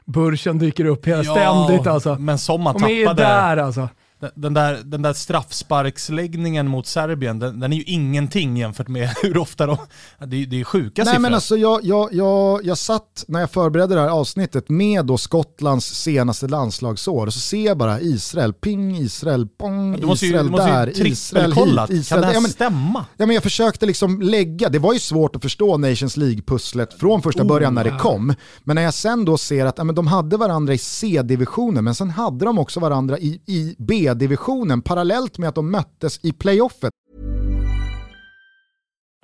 Burschen 0.05 0.59
dyker 0.59 0.85
upp 0.85 1.07
ja, 1.07 1.23
ständigt 1.25 1.87
alltså. 1.87 2.15
Men 2.15 2.39
som 2.39 2.63
man 2.63 2.75
tappade. 2.75 2.95
De 2.95 3.05
är 3.05 3.15
där 3.15 3.57
alltså 3.57 3.89
den 4.35 4.55
där, 4.55 4.81
den 4.85 5.03
där 5.03 5.13
straffsparksläggningen 5.13 6.69
mot 6.69 6.87
Serbien, 6.87 7.39
den, 7.39 7.61
den, 7.61 7.73
är 7.73 7.77
ju 7.77 7.83
ingenting 7.83 8.57
jämfört 8.57 8.89
med 8.89 9.09
hur 9.23 9.39
ofta 9.39 9.67
de... 9.67 9.77
Det, 10.19 10.47
det 10.47 10.61
är 10.61 10.65
sjuka 10.65 11.03
Nej, 11.03 11.07
siffror. 11.07 11.23
Men 11.23 11.35
alltså 11.35 11.57
jag, 11.57 11.85
jag, 11.85 12.09
jag, 12.13 12.65
jag 12.65 12.79
satt 12.79 13.25
när 13.29 13.41
jag 13.41 13.51
förberedde 13.51 13.95
det 13.95 14.01
här 14.01 14.09
avsnittet 14.09 14.69
med 14.69 15.07
då 15.07 15.19
Skottlands 15.19 15.87
senaste 15.87 16.49
landslagsår 16.49 17.27
och 17.27 17.35
så 17.35 17.41
ser 17.41 17.67
jag 17.67 17.79
bara 17.79 18.01
Israel, 18.01 18.53
ping 18.53 18.97
Israel, 18.97 19.49
pong 19.49 20.01
du 20.01 20.07
måste 20.07 20.27
Israel 20.27 20.45
ju, 20.45 20.51
du 20.51 20.57
måste 20.57 20.71
där, 20.71 20.87
ju 20.87 21.09
Israel 21.09 21.53
hit, 21.53 21.91
Israel 21.91 22.05
Kan 22.05 22.21
det 22.21 22.27
här 22.27 22.35
ja, 22.35 22.41
men, 22.41 22.51
stämma? 22.51 23.07
Ja, 23.17 23.27
men 23.27 23.35
jag 23.35 23.43
försökte 23.43 23.87
liksom 23.87 24.23
lägga, 24.23 24.69
det 24.69 24.79
var 24.79 24.93
ju 24.93 24.99
svårt 24.99 25.37
att 25.37 25.43
förstå 25.43 25.77
Nations 25.77 26.17
League-pusslet 26.17 26.95
från 27.01 27.23
första 27.23 27.43
oh, 27.43 27.47
början 27.47 27.75
när 27.75 27.85
det 27.85 27.99
kom. 27.99 28.35
Men 28.65 28.75
när 28.75 28.83
jag 28.83 28.95
sen 28.95 29.25
då 29.25 29.39
ser 29.39 29.67
att 29.67 29.79
ja, 29.79 29.85
men 29.85 29.95
de 29.95 30.07
hade 30.07 30.37
varandra 30.37 30.75
i 30.75 30.79
C-divisionen 30.79 31.85
men 31.85 31.95
sen 31.95 32.11
hade 32.11 32.45
de 32.45 32.59
också 32.59 32.81
varandra 32.81 33.19
i, 33.19 33.41
i 33.47 33.75
divisionen 34.15 34.83
parallellt 34.83 35.39
med 35.39 35.49
att 35.49 35.55
de 35.55 35.71
möttes 35.71 36.25
i 36.25 36.33
playoffet. 36.33 36.91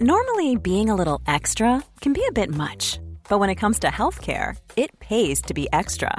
Normally 0.03 0.57
being 0.57 0.91
a 0.91 0.97
little 0.97 1.35
extra 1.37 1.83
can 2.01 2.13
be 2.13 2.21
a 2.31 2.33
bit 2.35 2.51
much. 2.51 2.99
But 3.29 3.41
when 3.41 3.51
it 3.51 3.61
comes 3.61 3.79
to 3.81 3.89
healthcare, 3.89 4.57
it 4.77 4.99
pays 4.99 5.43
to 5.43 5.55
be 5.55 5.69
extra. 5.73 6.19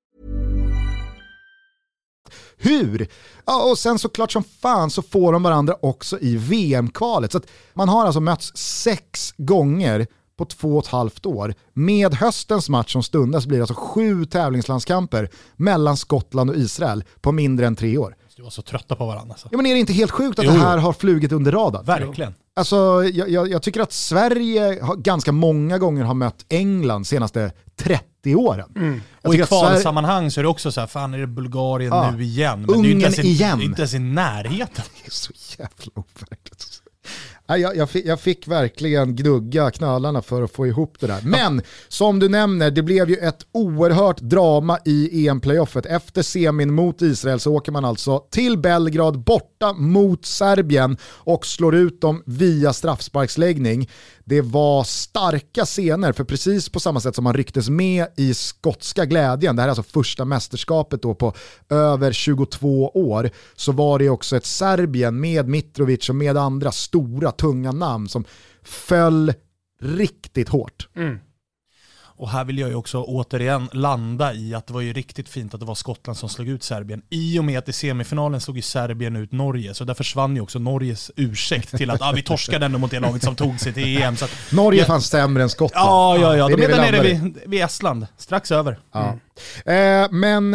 Hur? 2.57 3.07
Ja, 3.45 3.71
och 3.71 3.77
sen 3.77 3.99
såklart 3.99 4.31
som 4.31 4.43
fan 4.43 4.89
så 4.89 5.01
får 5.01 5.33
de 5.33 5.43
varandra 5.43 5.75
också 5.81 6.19
i 6.19 6.37
VM-kvalet. 6.37 7.31
Så 7.31 7.41
man 7.73 7.89
har 7.89 8.05
alltså 8.05 8.19
mötts 8.19 8.51
sex 8.55 9.33
gånger 9.37 10.07
på 10.37 10.45
två 10.45 10.77
och 10.77 10.83
ett 10.83 10.91
halvt 10.91 11.25
år. 11.25 11.53
Med 11.73 12.13
höstens 12.13 12.69
match 12.69 12.93
som 12.93 13.03
stundas 13.03 13.45
blir 13.45 13.57
det 13.57 13.63
alltså 13.63 13.75
sju 13.77 14.25
tävlingslandskamper 14.25 15.29
mellan 15.55 15.97
Skottland 15.97 16.49
och 16.49 16.55
Israel 16.55 17.03
på 17.21 17.31
mindre 17.31 17.67
än 17.67 17.75
tre 17.75 17.97
år. 17.97 18.15
Du 18.41 18.43
var 18.43 18.49
så 18.49 18.61
trötta 18.61 18.95
på 18.95 19.05
varandra. 19.05 19.33
Alltså. 19.33 19.47
Ja, 19.51 19.57
men 19.57 19.65
är 19.65 19.73
det 19.73 19.79
inte 19.79 19.93
helt 19.93 20.11
sjukt 20.11 20.39
att 20.39 20.45
jo. 20.45 20.51
det 20.51 20.57
här 20.57 20.77
har 20.77 20.93
flugit 20.93 21.31
under 21.31 21.51
radarn? 21.51 21.85
Verkligen. 21.85 22.33
Alltså, 22.55 22.75
jag, 23.13 23.29
jag, 23.29 23.49
jag, 23.49 23.61
tycker 23.61 23.81
att 23.81 23.91
Sverige 23.91 24.83
har, 24.83 24.95
ganska 24.95 25.31
många 25.31 25.77
gånger 25.77 26.03
har 26.03 26.13
mött 26.13 26.45
England 26.49 27.07
senaste 27.07 27.51
30 27.75 28.05
åren. 28.25 28.69
Mm. 28.75 29.01
Och 29.21 29.35
i 29.35 29.37
kvalsammanhang 29.37 30.31
så 30.31 30.41
är 30.41 30.43
det 30.43 30.49
också 30.49 30.71
så 30.71 30.79
här, 30.79 30.87
fan 30.87 31.13
är 31.13 31.17
det 31.17 31.27
Bulgarien 31.27 31.93
ja. 31.93 32.11
nu 32.11 32.23
igen? 32.23 32.61
Men 32.61 32.69
Ungen 32.69 32.83
det 32.83 32.89
är 32.89 32.91
inte 32.91 33.05
ens 33.05 33.19
igen. 33.19 33.57
Det 33.57 33.63
är 33.63 33.65
inte 33.65 33.81
ens 33.81 33.93
i 33.93 33.99
närheten. 33.99 34.85
Det 35.01 35.07
är 35.07 35.11
så 35.11 35.33
jävla 35.57 35.91
overkligt. 35.95 36.80
Jag, 37.57 37.75
jag, 37.75 37.89
fick, 37.89 38.05
jag 38.05 38.19
fick 38.19 38.47
verkligen 38.47 39.15
gnugga 39.15 39.71
knölarna 39.71 40.21
för 40.21 40.41
att 40.41 40.51
få 40.51 40.67
ihop 40.67 40.95
det 40.99 41.07
där. 41.07 41.21
Men 41.23 41.61
som 41.87 42.19
du 42.19 42.29
nämner, 42.29 42.71
det 42.71 42.83
blev 42.83 43.09
ju 43.09 43.15
ett 43.15 43.45
oerhört 43.51 44.21
drama 44.21 44.79
i 44.85 45.27
EM-playoffet. 45.27 45.85
Efter 45.85 46.21
semin 46.21 46.73
mot 46.73 47.01
Israel 47.01 47.39
så 47.39 47.53
åker 47.53 47.71
man 47.71 47.85
alltså 47.85 48.19
till 48.19 48.57
Belgrad 48.57 49.19
borta 49.19 49.73
mot 49.73 50.25
Serbien 50.25 50.97
och 51.03 51.45
slår 51.45 51.75
ut 51.75 52.01
dem 52.01 52.23
via 52.25 52.73
straffsparksläggning. 52.73 53.89
Det 54.25 54.41
var 54.41 54.83
starka 54.83 55.65
scener, 55.65 56.11
för 56.11 56.23
precis 56.23 56.69
på 56.69 56.79
samma 56.79 56.99
sätt 56.99 57.15
som 57.15 57.23
man 57.23 57.33
rycktes 57.33 57.69
med 57.69 58.07
i 58.15 58.33
skotska 58.33 59.05
glädjen, 59.05 59.55
det 59.55 59.61
här 59.61 59.69
är 59.69 59.71
alltså 59.71 59.83
första 59.83 60.25
mästerskapet 60.25 61.01
då 61.01 61.15
på 61.15 61.33
över 61.69 62.11
22 62.11 62.89
år, 62.89 63.29
så 63.55 63.71
var 63.71 63.99
det 63.99 64.09
också 64.09 64.37
ett 64.37 64.45
Serbien 64.45 65.19
med 65.19 65.47
Mitrovic 65.47 66.09
och 66.09 66.15
med 66.15 66.37
andra 66.37 66.71
stora 66.71 67.31
tunga 67.41 67.71
namn 67.71 68.09
som 68.09 68.25
föll 68.63 69.33
riktigt 69.81 70.49
hårt. 70.49 70.87
Mm. 70.95 71.19
Och 72.21 72.29
här 72.29 72.43
vill 72.43 72.59
jag 72.59 72.69
ju 72.69 72.75
också 72.75 73.03
återigen 73.03 73.69
landa 73.73 74.33
i 74.33 74.55
att 74.55 74.67
det 74.67 74.73
var 74.73 74.81
ju 74.81 74.93
riktigt 74.93 75.29
fint 75.29 75.53
att 75.53 75.59
det 75.59 75.65
var 75.65 75.75
Skottland 75.75 76.17
som 76.17 76.29
slog 76.29 76.47
ut 76.47 76.63
Serbien. 76.63 77.01
I 77.09 77.39
och 77.39 77.43
med 77.43 77.59
att 77.59 77.69
i 77.69 77.73
semifinalen 77.73 78.41
slog 78.41 78.55
ju 78.55 78.61
Serbien 78.61 79.15
ut 79.15 79.31
Norge, 79.31 79.73
så 79.73 79.83
där 79.83 79.93
försvann 79.93 80.35
ju 80.35 80.41
också 80.41 80.59
Norges 80.59 81.11
ursäkt 81.15 81.77
till 81.77 81.89
att 81.89 82.01
ah, 82.01 82.11
vi 82.15 82.23
torskade 82.23 82.65
ändå 82.65 82.79
mot 82.79 82.91
det 82.91 82.99
laget 82.99 83.23
som 83.23 83.35
tog 83.35 83.59
sig 83.59 83.73
till 83.73 84.01
EM. 84.01 84.15
Så 84.15 84.25
att, 84.25 84.31
Norge 84.51 84.79
ja, 84.79 84.85
fanns 84.85 85.07
sämre 85.07 85.43
än 85.43 85.49
Skottland. 85.49 85.87
Ja, 85.87 86.17
ja, 86.17 86.37
ja. 86.37 86.55
De 86.55 86.63
är 86.63 86.67
där 86.67 86.91
nere 86.91 87.01
vid, 87.01 87.37
vid 87.45 87.63
Estland, 87.63 88.07
strax 88.17 88.51
över. 88.51 88.79
Ja. 88.91 89.17
Mm. 89.65 90.03
Eh, 90.03 90.11
men 90.11 90.53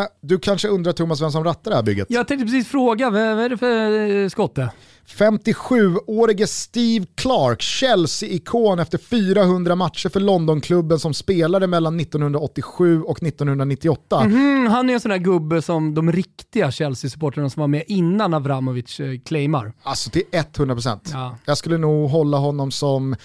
eh, 0.00 0.06
du 0.22 0.38
kanske 0.38 0.68
undrar 0.68 0.92
Thomas 0.92 1.22
vem 1.22 1.30
som 1.30 1.44
rattar 1.44 1.70
det 1.70 1.76
här 1.76 1.82
bygget? 1.82 2.06
Jag 2.10 2.28
tänkte 2.28 2.46
precis 2.46 2.68
fråga, 2.68 3.10
vad 3.10 3.20
är 3.20 3.48
det 3.48 3.56
för 3.56 4.22
eh, 4.22 4.28
skotte? 4.28 4.70
57-årige 5.06 6.46
Steve 6.46 7.06
Clark, 7.14 7.62
Chelsea-ikon 7.62 8.78
efter 8.78 8.98
400 8.98 9.74
matcher 9.74 10.08
för 10.08 10.20
Londonklubben 10.20 10.98
som 10.98 11.14
spelade 11.14 11.66
mellan 11.66 12.00
1987 12.00 13.02
och 13.02 13.22
1998. 13.22 14.20
Mm, 14.20 14.66
han 14.66 14.90
är 14.90 14.94
en 14.94 15.00
sån 15.00 15.10
där 15.10 15.18
gubbe 15.18 15.62
som 15.62 15.94
de 15.94 16.12
riktiga 16.12 16.70
Chelsea-supportrarna 16.70 17.50
som 17.50 17.60
var 17.60 17.68
med 17.68 17.84
innan 17.86 18.34
Abramovic 18.34 19.00
eh, 19.00 19.18
claimar. 19.24 19.72
Alltså 19.82 20.10
till 20.10 20.22
100%. 20.32 21.00
Ja. 21.12 21.38
Jag 21.44 21.58
skulle 21.58 21.78
nog 21.78 22.10
hålla 22.10 22.36
honom 22.36 22.70
som 22.70 23.16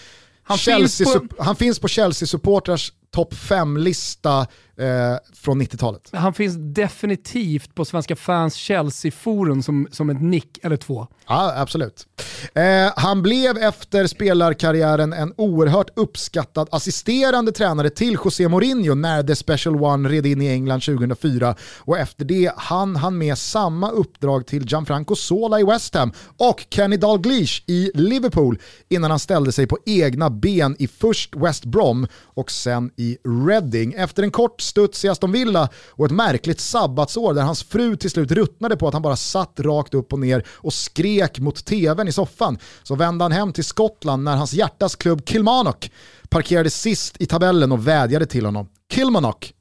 han, 0.44 0.58
Chelsea, 0.58 1.08
finns 1.08 1.30
på... 1.30 1.44
han 1.44 1.56
finns 1.56 1.80
på 1.80 1.88
Chelsea-supportrars 1.88 2.92
topp 3.12 3.34
5-lista 3.34 4.48
eh, 4.82 5.18
från 5.34 5.62
90-talet. 5.62 6.10
Han 6.14 6.34
finns 6.34 6.56
definitivt 6.58 7.76
på 7.76 7.86
Svenska 7.86 8.16
fans 8.16 8.56
Chelsea-forum 8.56 9.64
som, 9.64 9.88
som 9.92 10.10
ett 10.10 10.22
nick 10.22 10.60
eller 10.64 10.78
två. 10.78 11.08
Ja, 11.28 11.54
absolut. 11.58 12.08
Eh, 12.54 12.92
han 12.96 13.22
blev 13.22 13.58
efter 13.58 14.08
spelarkarriären 14.08 15.14
en 15.14 15.34
oerhört 15.38 15.90
uppskattad 15.96 16.68
assisterande 16.72 17.52
tränare 17.52 17.90
till 17.90 18.18
José 18.26 18.48
Mourinho 18.48 18.96
när 18.96 19.24
The 19.24 19.36
Special 19.36 19.76
One 19.76 20.10
red 20.10 20.26
in 20.26 20.42
i 20.42 20.48
England 20.48 20.82
2004 20.82 21.56
och 21.80 21.98
efter 21.98 22.26
det 22.26 22.52
hann 22.58 22.96
han 22.96 23.18
med 23.18 23.38
samma 23.38 23.92
uppdrag 23.92 24.48
till 24.48 24.66
Gianfranco 24.66 25.16
Sola 25.16 25.60
i 25.60 25.64
West 25.64 25.96
Ham 25.96 26.12
och 26.38 26.66
Kenny 26.70 26.98
Dalglish 26.98 27.64
i 27.68 27.92
Liverpool 27.94 28.60
innan 28.90 29.12
han 29.12 29.20
ställde 29.20 29.52
sig 29.52 29.68
på 29.68 29.78
egna 29.86 30.30
ben 30.30 30.76
i 30.80 30.88
först 30.88 31.36
West 31.36 31.66
Brom 31.66 32.08
och 32.14 32.52
sen 32.52 32.92
i 33.02 33.18
Reading. 33.48 33.94
Efter 33.94 34.24
en 34.24 34.32
kort 34.32 34.62
studs 34.62 35.06
i 35.06 35.10
Aston 35.10 35.32
Villa 35.32 35.70
och 35.90 36.06
ett 36.06 36.12
märkligt 36.12 36.60
sabbatsår 36.60 37.34
där 37.34 37.42
hans 37.42 37.64
fru 37.64 37.96
till 37.96 38.10
slut 38.10 38.32
ruttnade 38.32 38.78
på 38.78 38.88
att 38.88 38.94
han 38.94 39.02
bara 39.02 39.16
satt 39.16 39.60
rakt 39.60 39.94
upp 39.94 40.14
och 40.14 40.20
ner 40.20 40.48
och 40.50 40.74
skrek 40.74 41.40
mot 41.40 41.66
tvn 41.66 42.08
i 42.08 42.12
soffan 42.12 42.58
så 42.84 42.96
vände 42.96 43.24
han 43.24 43.32
hem 43.32 43.54
till 43.54 43.64
Skottland 43.64 44.24
när 44.24 44.36
hans 44.36 44.54
hjärtas 44.54 44.96
klubb 44.96 45.26
Kilmarnock 45.26 45.92
parkerade 46.30 46.70
sist 46.70 47.16
i 47.20 47.26
tabellen 47.26 47.72
och 47.72 47.88
vädjade 47.88 48.26
till 48.26 48.46
honom. 48.46 48.70
Kilmarnock. 48.94 49.54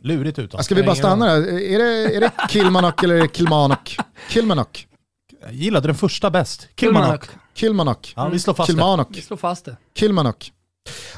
Lurigt 0.00 0.38
uttal. 0.38 0.64
Ska 0.64 0.74
vi 0.74 0.82
bara 0.82 0.94
stanna 0.94 1.26
där? 1.26 1.60
Är 1.60 1.78
det, 1.78 2.16
är 2.16 2.20
det 2.20 2.32
Kilmarnock 2.48 3.02
eller 3.02 3.14
är 3.14 3.20
det 3.20 3.36
Kilmarnock? 3.36 3.96
Kilmarnock. 4.28 4.86
Jag 5.42 5.52
gillade 5.52 5.88
den 5.88 5.96
första 5.96 6.30
bäst. 6.30 6.68
Kilmarnock. 6.76 7.28
Kilmarnock. 7.54 8.12
Ja, 8.16 8.28
vi 8.28 8.38
slår 8.38 8.54
fast 8.54 8.66
Kilmarnock. 8.70 9.08
det. 9.08 9.16
Vi 9.16 9.22
slår 9.22 9.36
fast 9.36 9.64
det. 9.64 9.76
Kilmarnock. 9.94 10.52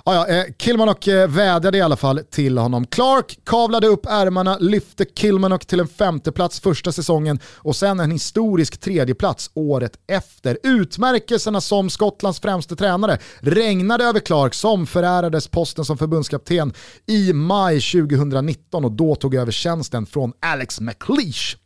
Ah, 0.05 0.14
ja, 0.14 0.26
eh, 0.26 0.45
Kilmarnock 0.59 1.07
eh, 1.07 1.29
vädjade 1.29 1.79
i 1.79 1.81
alla 1.81 1.97
fall 1.97 2.21
till 2.31 2.59
honom. 2.59 2.87
Clark 2.87 3.38
kavlade 3.45 3.87
upp 3.87 4.07
ärmarna, 4.07 4.59
lyfte 4.59 5.05
Kilmarnock 5.14 5.67
till 5.67 5.81
en 5.81 5.88
femteplats 5.88 6.61
första 6.61 6.93
säsongen 6.93 7.41
och 7.57 7.76
sen 7.76 8.00
en 8.00 8.11
historisk 8.11 8.81
tredjeplats 8.81 9.50
året 9.55 9.93
efter. 10.09 10.59
Utmärkelserna 10.62 11.61
som 11.61 11.91
Skottlands 11.91 12.41
främste 12.41 12.76
tränare 12.76 13.19
regnade 13.41 14.05
över 14.05 14.21
Clark 14.21 14.55
som 14.55 14.87
förärades 14.87 15.49
posten 15.49 15.85
som 15.85 15.99
förbundskapten 15.99 16.73
i 17.07 17.33
maj 17.33 17.81
2019 17.81 18.85
och 18.85 18.93
då 18.93 19.14
tog 19.14 19.35
över 19.35 19.52
tjänsten 19.52 20.07
från 20.07 20.33
Alex 20.41 20.81
McLeish. 20.81 21.57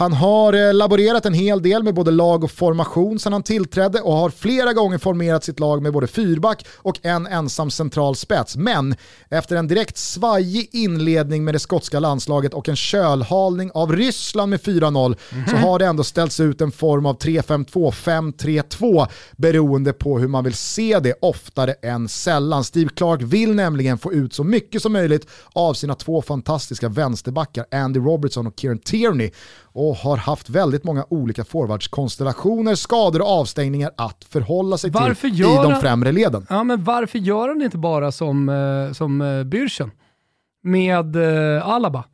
Han 0.00 0.12
har 0.12 0.52
eh, 0.52 0.74
laborerat 0.74 1.26
en 1.26 1.34
hel 1.34 1.62
del 1.62 1.82
med 1.82 1.94
både 1.94 2.10
lag 2.10 2.44
och 2.44 2.50
formation 2.50 3.18
sedan 3.18 3.32
han 3.32 3.42
tillträdde 3.42 4.00
och 4.00 4.12
har 4.12 4.30
flera 4.30 4.72
gånger 4.72 4.98
formerat 4.98 5.44
sitt 5.44 5.60
lag 5.60 5.82
med 5.82 5.92
både 5.92 6.06
fyrback 6.06 6.66
och 6.76 6.98
en 7.02 7.26
ensam 7.26 7.70
central 7.70 8.16
spets. 8.16 8.56
Men 8.56 8.94
efter 9.28 9.56
en 9.56 9.68
direkt 9.68 9.96
svajig 9.96 10.68
inledning 10.72 11.44
med 11.44 11.54
det 11.54 11.58
skotska 11.58 12.00
landslaget 12.00 12.54
och 12.54 12.68
en 12.68 12.76
kölhalning 12.76 13.70
av 13.74 13.92
Ryssland 13.92 14.50
med 14.50 14.60
4-0 14.60 15.16
mm 15.32 15.46
så 15.48 15.56
har 15.56 15.78
det 15.78 15.86
ändå 15.86 16.04
ställts 16.04 16.40
ut 16.40 16.60
en 16.60 16.72
form 16.72 17.06
av 17.06 17.18
3-5-2, 17.18 17.90
5-3-2 17.90 19.08
beroende 19.36 19.92
på 19.92 20.18
hur 20.18 20.28
man 20.28 20.44
vill 20.44 20.54
se 20.54 20.98
det 21.00 21.14
oftare 21.20 21.72
än 21.82 22.08
sällan. 22.08 22.64
Steve 22.64 22.90
Clark 22.94 23.22
vill 23.22 23.54
nämligen 23.54 23.98
få 23.98 24.12
ut 24.12 24.34
så 24.34 24.44
mycket 24.44 24.82
som 24.82 24.92
möjligt 24.92 25.26
av 25.52 25.74
sina 25.74 25.94
två 25.94 26.22
fantastiska 26.22 26.88
vänsterbackar 26.88 27.66
Andy 27.70 28.00
Robertson 28.00 28.46
och 28.46 28.54
Kieran 28.56 28.78
Tierney 28.78 29.30
och 29.72 29.96
har 29.96 30.16
haft 30.16 30.50
väldigt 30.50 30.84
många 30.84 31.06
olika 31.08 31.44
forwardskonstellationer, 31.44 32.74
skador 32.74 33.20
och 33.20 33.28
avstängningar 33.28 33.90
att 33.96 34.24
förhålla 34.24 34.78
sig 34.78 34.90
varför 34.90 35.28
till 35.28 35.40
i 35.40 35.42
de 35.42 35.80
främre 35.80 36.12
leden. 36.12 36.46
Ja, 36.48 36.64
men 36.64 36.84
varför 36.84 37.18
gör 37.18 37.48
han 37.48 37.62
inte 37.62 37.78
bara 37.78 38.12
som, 38.12 38.48
eh, 38.48 38.92
som 38.92 39.20
eh, 39.20 39.24
Bürchen 39.24 39.90
med 40.62 41.16
eh, 41.16 41.68
Alaba? 41.68 42.04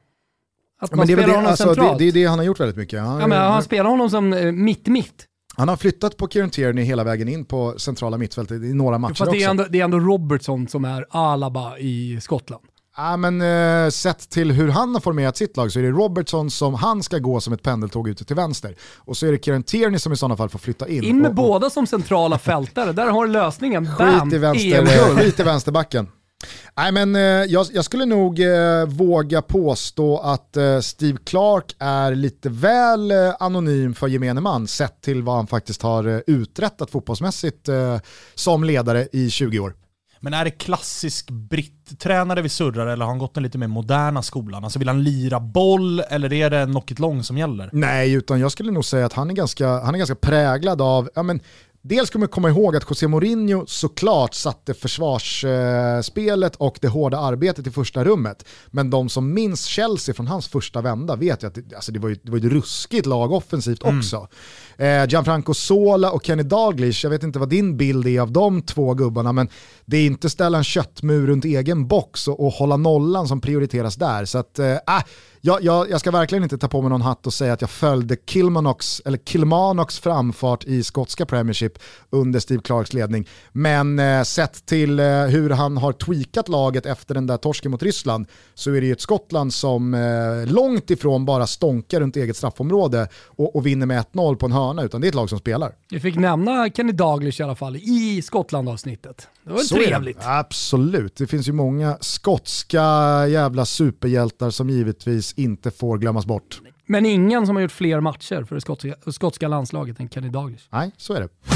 Att 0.80 0.94
man 0.94 1.06
spelar 1.06 1.26
det, 1.26 1.32
honom 1.32 1.46
alltså, 1.46 1.64
centralt. 1.64 1.98
Det, 1.98 2.04
det, 2.04 2.08
är 2.08 2.12
det 2.12 2.30
han 2.30 2.38
har 2.38 2.46
gjort 2.46 2.60
väldigt 2.60 2.76
mycket. 2.76 3.00
Han, 3.00 3.20
ja, 3.20 3.26
men 3.26 3.38
han 3.38 3.62
spelar 3.62 3.90
honom 3.90 4.10
som 4.10 4.28
mitt-mitt. 4.64 5.26
Han 5.56 5.68
har 5.68 5.76
flyttat 5.76 6.16
på 6.16 6.28
Kieran 6.28 6.50
Tierney 6.50 6.84
hela 6.84 7.04
vägen 7.04 7.28
in 7.28 7.44
på 7.44 7.74
centrala 7.78 8.18
mittfältet 8.18 8.62
i 8.62 8.74
några 8.74 8.98
matcher 8.98 9.14
Fast 9.14 9.32
det 9.32 9.42
är, 9.42 9.50
ändå, 9.50 9.64
det 9.70 9.80
är 9.80 9.84
ändå 9.84 9.98
Robertson 9.98 10.68
som 10.68 10.84
är 10.84 11.06
Alaba 11.10 11.78
i 11.78 12.18
Skottland. 12.20 12.64
Ja, 12.96 13.16
men 13.16 13.40
eh, 13.40 13.90
sett 13.90 14.30
till 14.30 14.52
hur 14.52 14.68
han 14.68 14.94
har 14.94 15.00
formerat 15.00 15.36
sitt 15.36 15.56
lag 15.56 15.72
så 15.72 15.78
är 15.78 15.82
det 15.82 15.90
Robertson 15.90 16.50
som 16.50 16.74
han 16.74 17.02
ska 17.02 17.18
gå 17.18 17.40
som 17.40 17.52
ett 17.52 17.62
pendeltåg 17.62 18.08
ute 18.08 18.24
till 18.24 18.36
vänster. 18.36 18.76
Och 18.96 19.16
så 19.16 19.26
är 19.26 19.32
det 19.32 19.44
Kieran 19.44 19.62
Tierney 19.62 19.98
som 19.98 20.12
i 20.12 20.16
sådana 20.16 20.36
fall 20.36 20.48
får 20.48 20.58
flytta 20.58 20.88
in. 20.88 21.04
In 21.04 21.18
med 21.18 21.28
och, 21.28 21.34
båda 21.34 21.70
som 21.70 21.86
centrala 21.86 22.38
fältare, 22.38 22.92
där 22.92 23.06
har 23.06 23.26
du 23.26 23.32
lösningen. 23.32 23.88
Bam! 23.98 24.20
Skit 24.20 24.32
i, 24.32 24.38
vänster, 24.38 25.16
skit 25.16 25.40
i 25.40 25.42
vänsterbacken. 25.42 26.08
Nej 26.76 26.92
men 26.92 27.16
eh, 27.16 27.22
jag, 27.22 27.66
jag, 27.72 27.84
skulle 27.84 28.04
nog 28.04 28.40
eh, 28.40 28.86
våga 28.86 29.42
påstå 29.42 30.18
att 30.18 30.56
eh, 30.56 30.80
Steve 30.80 31.18
Clark 31.24 31.76
är 31.78 32.14
lite 32.14 32.48
väl 32.48 33.10
eh, 33.10 33.34
anonym 33.38 33.94
för 33.94 34.08
gemene 34.08 34.40
man 34.40 34.66
sett 34.66 35.00
till 35.00 35.22
vad 35.22 35.36
han 35.36 35.46
faktiskt 35.46 35.82
har 35.82 36.08
eh, 36.08 36.20
uträttat 36.26 36.90
fotbollsmässigt 36.90 37.68
eh, 37.68 37.98
som 38.34 38.64
ledare 38.64 39.08
i 39.12 39.30
20 39.30 39.58
år. 39.58 39.74
Men 40.20 40.34
är 40.34 40.44
det 40.44 40.50
klassisk 40.50 41.30
britt-tränare 41.30 42.42
vi 42.42 42.48
surrar 42.48 42.86
eller 42.86 43.04
har 43.04 43.12
han 43.12 43.18
gått 43.18 43.34
den 43.34 43.42
lite 43.42 43.58
mer 43.58 43.66
moderna 43.66 44.22
skolan? 44.22 44.64
Alltså 44.64 44.78
vill 44.78 44.88
han 44.88 45.04
lira 45.04 45.40
boll 45.40 46.00
eller 46.00 46.32
är 46.32 46.50
det 46.50 46.66
knock 46.66 46.90
it 46.90 46.98
long 46.98 47.22
som 47.22 47.38
gäller? 47.38 47.70
Nej, 47.72 48.12
utan 48.12 48.40
jag 48.40 48.52
skulle 48.52 48.72
nog 48.72 48.84
säga 48.84 49.06
att 49.06 49.12
han 49.12 49.30
är 49.30 49.34
ganska, 49.34 49.68
han 49.68 49.94
är 49.94 49.98
ganska 49.98 50.14
präglad 50.14 50.80
av, 50.82 51.08
ja 51.14 51.22
men 51.22 51.40
Dels 51.88 52.08
ska 52.08 52.18
man 52.18 52.28
komma 52.28 52.48
ihåg 52.48 52.76
att 52.76 52.90
José 52.90 53.08
Mourinho 53.08 53.66
såklart 53.66 54.34
satte 54.34 54.74
försvarsspelet 54.74 56.56
och 56.56 56.78
det 56.80 56.88
hårda 56.88 57.18
arbetet 57.18 57.66
i 57.66 57.70
första 57.70 58.04
rummet. 58.04 58.44
Men 58.66 58.90
de 58.90 59.08
som 59.08 59.34
minns 59.34 59.64
Chelsea 59.64 60.14
från 60.14 60.26
hans 60.26 60.48
första 60.48 60.80
vända 60.80 61.16
vet 61.16 61.42
ju 61.42 61.46
att 61.46 61.54
det, 61.54 61.74
alltså 61.74 61.92
det, 61.92 61.98
var, 61.98 62.08
ju, 62.08 62.14
det 62.22 62.30
var 62.30 62.38
ett 62.38 62.44
ruskigt 62.44 63.06
lag 63.06 63.32
offensivt 63.32 63.82
mm. 63.84 63.98
också. 63.98 64.28
Eh, 64.76 65.08
Gianfranco 65.08 65.54
Sola 65.54 66.10
och 66.10 66.24
Kenny 66.24 66.42
Dalglish, 66.42 67.04
jag 67.04 67.10
vet 67.10 67.22
inte 67.22 67.38
vad 67.38 67.48
din 67.48 67.76
bild 67.76 68.06
är 68.06 68.20
av 68.20 68.32
de 68.32 68.62
två 68.62 68.94
gubbarna, 68.94 69.32
men 69.32 69.48
det 69.84 69.96
är 69.96 70.06
inte 70.06 70.30
ställa 70.30 70.58
en 70.58 70.64
köttmur 70.64 71.26
runt 71.26 71.44
egen 71.44 71.88
box 71.88 72.28
och, 72.28 72.46
och 72.46 72.52
hålla 72.52 72.76
nollan 72.76 73.28
som 73.28 73.40
prioriteras 73.40 73.96
där. 73.96 74.24
Så 74.24 74.38
att, 74.38 74.58
eh, 74.58 74.76
jag, 75.46 75.64
jag, 75.64 75.90
jag, 75.90 76.00
ska 76.00 76.10
verkligen 76.10 76.42
inte 76.42 76.58
ta 76.58 76.68
på 76.68 76.82
mig 76.82 76.90
någon 76.90 77.02
hatt 77.02 77.26
och 77.26 77.34
säga 77.34 77.52
att 77.52 77.60
jag 77.60 77.70
följde 77.70 78.16
Kilmanox, 78.26 79.02
eller 79.04 79.18
Kilmanox 79.18 79.98
framfart 79.98 80.64
i 80.64 80.82
skotska 80.82 81.26
Premiership 81.26 81.72
under 82.10 82.40
Steve 82.40 82.62
Clarks 82.62 82.92
ledning. 82.92 83.28
Men 83.52 83.98
eh, 83.98 84.22
sett 84.22 84.66
till 84.66 84.98
eh, 84.98 85.06
hur 85.06 85.50
han 85.50 85.76
har 85.76 85.92
tweakat 85.92 86.48
laget 86.48 86.86
efter 86.86 87.14
den 87.14 87.26
där 87.26 87.36
torsken 87.36 87.70
mot 87.70 87.82
Ryssland 87.82 88.26
så 88.54 88.70
är 88.70 88.80
det 88.80 88.86
ju 88.86 88.92
ett 88.92 89.00
Skottland 89.00 89.54
som 89.54 89.94
eh, 89.94 90.52
långt 90.52 90.90
ifrån 90.90 91.24
bara 91.24 91.46
stonkar 91.46 92.00
runt 92.00 92.16
eget 92.16 92.36
straffområde 92.36 93.08
och, 93.26 93.56
och 93.56 93.66
vinner 93.66 93.86
med 93.86 94.04
1-0 94.12 94.36
på 94.36 94.46
en 94.46 94.52
hörna, 94.52 94.82
utan 94.82 95.00
det 95.00 95.06
är 95.06 95.08
ett 95.08 95.14
lag 95.14 95.28
som 95.28 95.38
spelar. 95.38 95.72
Vi 95.90 96.00
fick 96.00 96.16
nämna 96.16 96.70
Kenny 96.70 96.92
Daglish 96.92 97.40
i 97.40 97.44
alla 97.44 97.56
fall 97.56 97.76
i 97.76 98.22
Skottland-avsnittet. 98.22 99.28
Det 99.44 99.52
var 99.52 99.58
så 99.58 99.74
trevligt. 99.74 100.18
Absolut, 100.20 101.16
det 101.16 101.26
finns 101.26 101.48
ju 101.48 101.52
många 101.52 101.98
skotska 102.00 102.82
jävla 103.28 103.66
superhjältar 103.66 104.50
som 104.50 104.70
givetvis 104.70 105.34
inte 105.36 105.70
får 105.70 105.98
glömmas 105.98 106.26
bort. 106.26 106.60
Men 106.86 107.06
ingen 107.06 107.46
som 107.46 107.56
har 107.56 107.62
gjort 107.62 107.72
fler 107.72 108.00
matcher 108.00 108.44
för 108.44 108.54
det 108.54 108.60
skotska, 108.60 108.94
skotska 109.12 109.48
landslaget 109.48 110.00
än 110.00 110.08
Kenny 110.08 110.28
Daglish. 110.28 110.64
Nej, 110.70 110.92
så 110.96 111.14
är 111.14 111.20
det. 111.20 111.55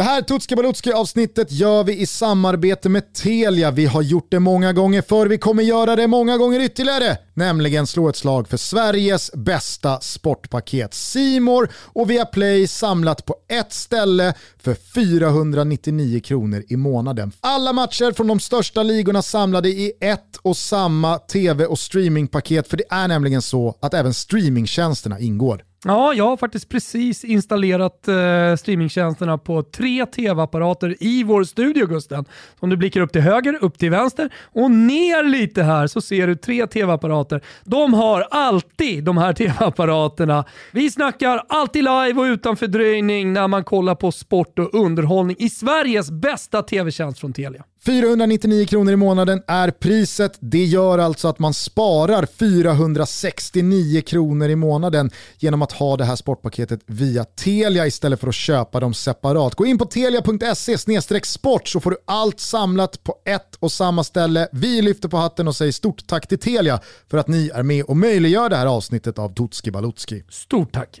Det 0.00 0.04
här 0.04 0.22
Tutski 0.22 0.56
Balutski 0.56 0.92
avsnittet 0.92 1.52
gör 1.52 1.84
vi 1.84 1.98
i 1.98 2.06
samarbete 2.06 2.88
med 2.88 3.14
Telia. 3.14 3.70
Vi 3.70 3.86
har 3.86 4.02
gjort 4.02 4.30
det 4.30 4.40
många 4.40 4.72
gånger 4.72 5.02
förr, 5.02 5.26
vi 5.26 5.38
kommer 5.38 5.62
göra 5.62 5.96
det 5.96 6.06
många 6.06 6.36
gånger 6.36 6.60
ytterligare. 6.60 7.18
Nämligen 7.34 7.86
slå 7.86 8.08
ett 8.08 8.16
slag 8.16 8.48
för 8.48 8.56
Sveriges 8.56 9.32
bästa 9.32 10.00
sportpaket. 10.00 10.94
Simor 10.94 11.68
och 11.74 12.10
Viaplay 12.10 12.66
samlat 12.68 13.26
på 13.26 13.34
ett 13.48 13.72
ställe 13.72 14.34
för 14.58 14.74
499 14.74 16.20
kronor 16.20 16.64
i 16.68 16.76
månaden. 16.76 17.32
Alla 17.40 17.72
matcher 17.72 18.12
från 18.12 18.26
de 18.26 18.40
största 18.40 18.82
ligorna 18.82 19.22
samlade 19.22 19.68
i 19.68 19.92
ett 20.00 20.36
och 20.42 20.56
samma 20.56 21.18
tv 21.18 21.66
och 21.66 21.78
streamingpaket. 21.78 22.68
För 22.68 22.76
det 22.76 22.84
är 22.90 23.08
nämligen 23.08 23.42
så 23.42 23.74
att 23.80 23.94
även 23.94 24.14
streamingtjänsterna 24.14 25.18
ingår. 25.18 25.62
Ja, 25.84 26.14
jag 26.14 26.26
har 26.26 26.36
faktiskt 26.36 26.68
precis 26.68 27.24
installerat 27.24 28.08
eh, 28.08 28.56
streamingtjänsterna 28.56 29.38
på 29.38 29.62
tre 29.62 30.06
tv-apparater 30.06 30.96
i 31.00 31.22
vår 31.24 31.44
studio 31.44 31.86
Gusten. 31.86 32.24
Om 32.58 32.70
du 32.70 32.76
blickar 32.76 33.00
upp 33.00 33.12
till 33.12 33.20
höger, 33.20 33.58
upp 33.64 33.78
till 33.78 33.90
vänster 33.90 34.30
och 34.52 34.70
ner 34.70 35.24
lite 35.24 35.62
här 35.62 35.86
så 35.86 36.00
ser 36.00 36.26
du 36.26 36.36
tre 36.36 36.66
tv-apparater. 36.66 37.40
De 37.64 37.94
har 37.94 38.26
alltid 38.30 39.04
de 39.04 39.18
här 39.18 39.32
tv-apparaterna. 39.40 40.44
Vi 40.72 40.90
snackar 40.90 41.44
alltid 41.48 41.84
live 41.84 42.14
och 42.20 42.24
utan 42.24 42.56
fördröjning 42.56 43.32
när 43.32 43.48
man 43.48 43.64
kollar 43.64 43.94
på 43.94 44.12
sport 44.12 44.58
och 44.58 44.74
underhållning 44.74 45.36
i 45.38 45.50
Sveriges 45.50 46.10
bästa 46.10 46.62
tv-tjänst 46.62 47.20
från 47.20 47.32
Telia. 47.32 47.64
499 47.86 48.66
kronor 48.66 48.92
i 48.92 48.96
månaden 48.96 49.42
är 49.46 49.70
priset. 49.70 50.38
Det 50.40 50.64
gör 50.64 50.98
alltså 50.98 51.28
att 51.28 51.38
man 51.38 51.54
sparar 51.54 52.26
469 52.26 54.00
kronor 54.00 54.48
i 54.48 54.56
månaden 54.56 55.10
genom 55.38 55.62
att 55.62 55.69
ha 55.72 55.96
det 55.96 56.04
här 56.04 56.16
sportpaketet 56.16 56.80
via 56.86 57.24
Telia 57.24 57.86
istället 57.86 58.20
för 58.20 58.28
att 58.28 58.34
köpa 58.34 58.80
dem 58.80 58.94
separat. 58.94 59.54
Gå 59.54 59.66
in 59.66 59.78
på 59.78 59.84
telia.se 59.84 60.78
sport 61.24 61.68
så 61.68 61.80
får 61.80 61.90
du 61.90 61.96
allt 62.04 62.40
samlat 62.40 63.04
på 63.04 63.14
ett 63.24 63.56
och 63.58 63.72
samma 63.72 64.04
ställe. 64.04 64.48
Vi 64.52 64.82
lyfter 64.82 65.08
på 65.08 65.16
hatten 65.16 65.48
och 65.48 65.56
säger 65.56 65.72
stort 65.72 66.06
tack 66.06 66.28
till 66.28 66.38
Telia 66.38 66.80
för 67.10 67.18
att 67.18 67.28
ni 67.28 67.50
är 67.54 67.62
med 67.62 67.84
och 67.84 67.96
möjliggör 67.96 68.48
det 68.48 68.56
här 68.56 68.66
avsnittet 68.66 69.18
av 69.18 69.34
Tutski 69.34 69.70
Balutski. 69.70 70.24
Stort 70.28 70.72
tack! 70.72 71.00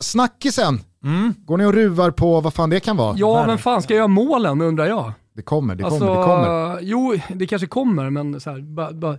Snackisen 0.00 0.80
Mm. 1.04 1.34
Går 1.44 1.56
ni 1.56 1.64
och 1.64 1.72
ruvar 1.72 2.10
på 2.10 2.40
vad 2.40 2.54
fan 2.54 2.70
det 2.70 2.80
kan 2.80 2.96
vara? 2.96 3.16
Ja, 3.16 3.44
vem 3.46 3.58
fan 3.58 3.82
ska 3.82 3.94
göra 3.94 4.08
målen 4.08 4.60
undrar 4.60 4.86
jag. 4.86 5.12
Det 5.34 5.42
kommer, 5.42 5.74
det 5.74 5.84
alltså, 5.84 5.98
kommer, 5.98 6.18
det 6.18 6.24
kommer. 6.24 6.78
Jo, 6.82 7.16
det 7.34 7.46
kanske 7.46 7.66
kommer, 7.66 8.10
men 8.10 8.40
så 8.40 8.50
här, 8.50 8.60
ba, 8.60 8.92
ba, 8.92 9.16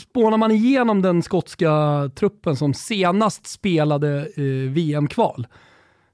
spånar 0.00 0.38
man 0.38 0.50
igenom 0.50 1.02
den 1.02 1.22
skotska 1.22 1.70
truppen 2.14 2.56
som 2.56 2.74
senast 2.74 3.46
spelade 3.46 4.28
eh, 4.36 4.70
VM-kval 4.70 5.46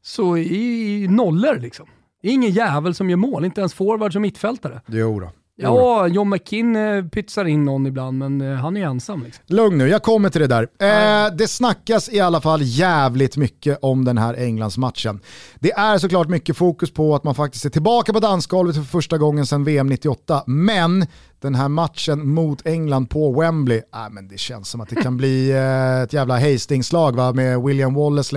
så 0.03 0.37
är 0.37 1.01
det 1.01 1.13
nollor 1.13 1.59
liksom. 1.61 1.87
Det 2.23 2.29
är 2.29 2.33
ingen 2.33 2.51
jävel 2.51 2.95
som 2.95 3.11
gör 3.11 3.17
mål, 3.17 3.45
inte 3.45 3.61
ens 3.61 3.75
forwards 3.75 4.17
och 4.17 4.23
mittfältare. 4.23 4.81
Jo 4.87 5.21
då. 5.21 5.31
Ja, 5.63 6.07
John 6.07 6.29
McKinn 6.29 6.77
eh, 6.77 7.05
pytsar 7.05 7.45
in 7.45 7.65
någon 7.65 7.87
ibland, 7.87 8.19
men 8.19 8.41
eh, 8.41 8.57
han 8.57 8.77
är 8.77 8.87
ensam. 8.87 9.23
Liksom. 9.23 9.45
Lugn 9.47 9.79
nu, 9.79 9.89
jag 9.89 10.03
kommer 10.03 10.29
till 10.29 10.41
det 10.41 10.47
där. 10.47 10.63
Eh, 10.63 11.35
det 11.37 11.49
snackas 11.49 12.09
i 12.13 12.21
alla 12.21 12.41
fall 12.41 12.61
jävligt 12.63 13.37
mycket 13.37 13.79
om 13.83 14.05
den 14.05 14.19
här 14.19 14.35
Englandsmatchen. 14.35 15.21
Det 15.59 15.73
är 15.73 15.99
såklart 15.99 16.29
mycket 16.29 16.57
fokus 16.57 16.95
på 16.95 17.15
att 17.15 17.25
man 17.25 17.35
faktiskt 17.35 17.65
är 17.65 17.71
tillbaka 17.71 18.13
på 18.13 18.21
dansgolvet 18.21 18.77
för 18.77 18.83
första 18.83 19.19
gången 19.19 19.47
sedan 19.47 19.65
VM 19.65 19.87
98, 19.87 20.45
men 20.47 21.07
den 21.41 21.55
här 21.55 21.69
matchen 21.69 22.29
mot 22.29 22.67
England 22.67 23.07
på 23.07 23.41
Wembley, 23.41 23.79
äh, 23.79 24.11
men 24.11 24.29
det 24.29 24.39
känns 24.39 24.69
som 24.69 24.81
att 24.81 24.89
det 24.89 24.97
kan 24.97 25.17
bli 25.17 25.51
eh, 25.51 26.03
ett 26.03 26.13
jävla 26.13 26.39
Hastings-slag 26.39 27.37
med 27.37 27.63
William 27.63 27.95
Wallace 27.95 28.37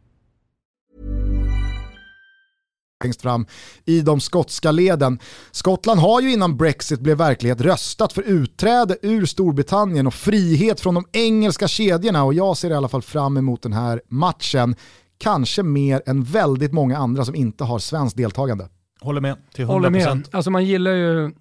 Längst 3.03 3.21
fram 3.21 3.45
i 3.85 4.01
de 4.01 4.19
skotska 4.19 4.71
leden. 4.71 5.19
Skottland 5.51 5.99
har 5.99 6.21
ju 6.21 6.33
innan 6.33 6.57
Brexit 6.57 6.99
blev 6.99 7.17
verklighet 7.17 7.61
röstat 7.61 8.13
för 8.13 8.21
utträde 8.21 8.97
ur 9.01 9.25
Storbritannien 9.25 10.07
och 10.07 10.13
frihet 10.13 10.79
från 10.79 10.95
de 10.95 11.05
engelska 11.11 11.67
kedjorna 11.67 12.23
och 12.23 12.33
jag 12.33 12.57
ser 12.57 12.69
i 12.69 12.73
alla 12.73 12.87
fall 12.87 13.01
fram 13.01 13.37
emot 13.37 13.61
den 13.61 13.73
här 13.73 14.01
matchen. 14.07 14.75
Kanske 15.17 15.63
mer 15.63 16.01
än 16.05 16.23
väldigt 16.23 16.73
många 16.73 16.97
andra 16.97 17.25
som 17.25 17.35
inte 17.35 17.63
har 17.63 17.79
svenskt 17.79 18.17
deltagande. 18.17 18.67
Håller 19.01 19.21
med 19.21 19.37
till 19.53 19.65
100%. 19.65 19.67
Håller 19.67 19.89
med. 19.89 20.27
Alltså 20.31 20.51
man 20.51 20.65
gillar 20.65 20.91
ju 20.91 21.31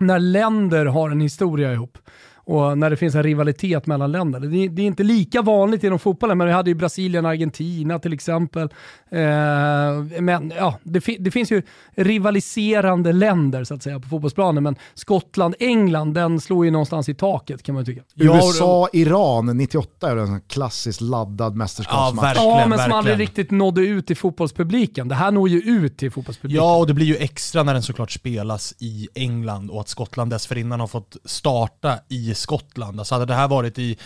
när 0.00 0.18
länder 0.18 0.86
har 0.86 1.10
en 1.10 1.20
historia 1.20 1.72
ihop 1.72 1.98
och 2.44 2.78
när 2.78 2.90
det 2.90 2.96
finns 2.96 3.14
en 3.14 3.22
rivalitet 3.22 3.86
mellan 3.86 4.12
länder. 4.12 4.40
Det, 4.40 4.68
det 4.68 4.82
är 4.82 4.86
inte 4.86 5.02
lika 5.02 5.42
vanligt 5.42 5.84
inom 5.84 5.98
fotbollen, 5.98 6.38
men 6.38 6.46
vi 6.46 6.52
hade 6.52 6.70
ju 6.70 6.74
Brasilien 6.74 7.24
och 7.24 7.30
Argentina 7.30 7.98
till 7.98 8.12
exempel. 8.12 8.68
Eh, 9.10 10.20
men 10.20 10.52
ja, 10.56 10.78
det, 10.82 11.00
fi 11.00 11.16
det, 11.20 11.30
finns 11.30 11.52
ju 11.52 11.62
rivaliserande 11.96 13.12
länder 13.12 13.64
så 13.64 13.74
att 13.74 13.82
säga 13.82 14.00
på 14.00 14.08
fotbollsplanen, 14.08 14.62
men 14.62 14.76
Skottland, 14.94 15.54
England, 15.58 16.14
den 16.14 16.40
slår 16.40 16.64
ju 16.64 16.70
någonstans 16.70 17.08
i 17.08 17.14
taket 17.14 17.62
kan 17.62 17.74
man 17.74 17.84
tycka. 17.84 18.02
USA, 18.16 18.88
Iran 18.92 19.56
98 19.56 20.10
är 20.10 20.16
en 20.16 20.40
klassiskt 20.40 21.00
laddad 21.00 21.56
mästerskapsmatch. 21.56 22.36
Ja, 22.36 22.60
ja, 22.60 22.66
men 22.66 22.78
som 22.78 22.92
aldrig 22.92 23.18
riktigt 23.18 23.50
nådde 23.50 23.80
ut 23.80 24.06
till 24.06 24.16
fotbollspubliken. 24.16 25.08
Det 25.08 25.14
här 25.14 25.30
når 25.30 25.48
ju 25.48 25.58
ut 25.58 25.96
till 25.96 26.10
fotbollspubliken. 26.10 26.64
Ja, 26.64 26.76
och 26.76 26.86
det 26.86 26.94
blir 26.94 27.06
ju 27.06 27.16
extra 27.16 27.62
när 27.62 27.72
den 27.72 27.82
såklart 27.82 28.10
spelas 28.10 28.74
i 28.78 29.08
England 29.14 29.70
och 29.70 29.80
att 29.80 29.88
Skottland 29.88 30.30
dessförinnan 30.30 30.80
har 30.80 30.86
fått 30.86 31.16
starta 31.24 31.98
i 32.08 32.31
i 32.32 32.34
Skottland. 32.34 32.98
Alltså 32.98 33.14
hade 33.14 33.26
det 33.26 33.34
här 33.34 33.48
varit 33.48 33.78
i, 33.78 33.96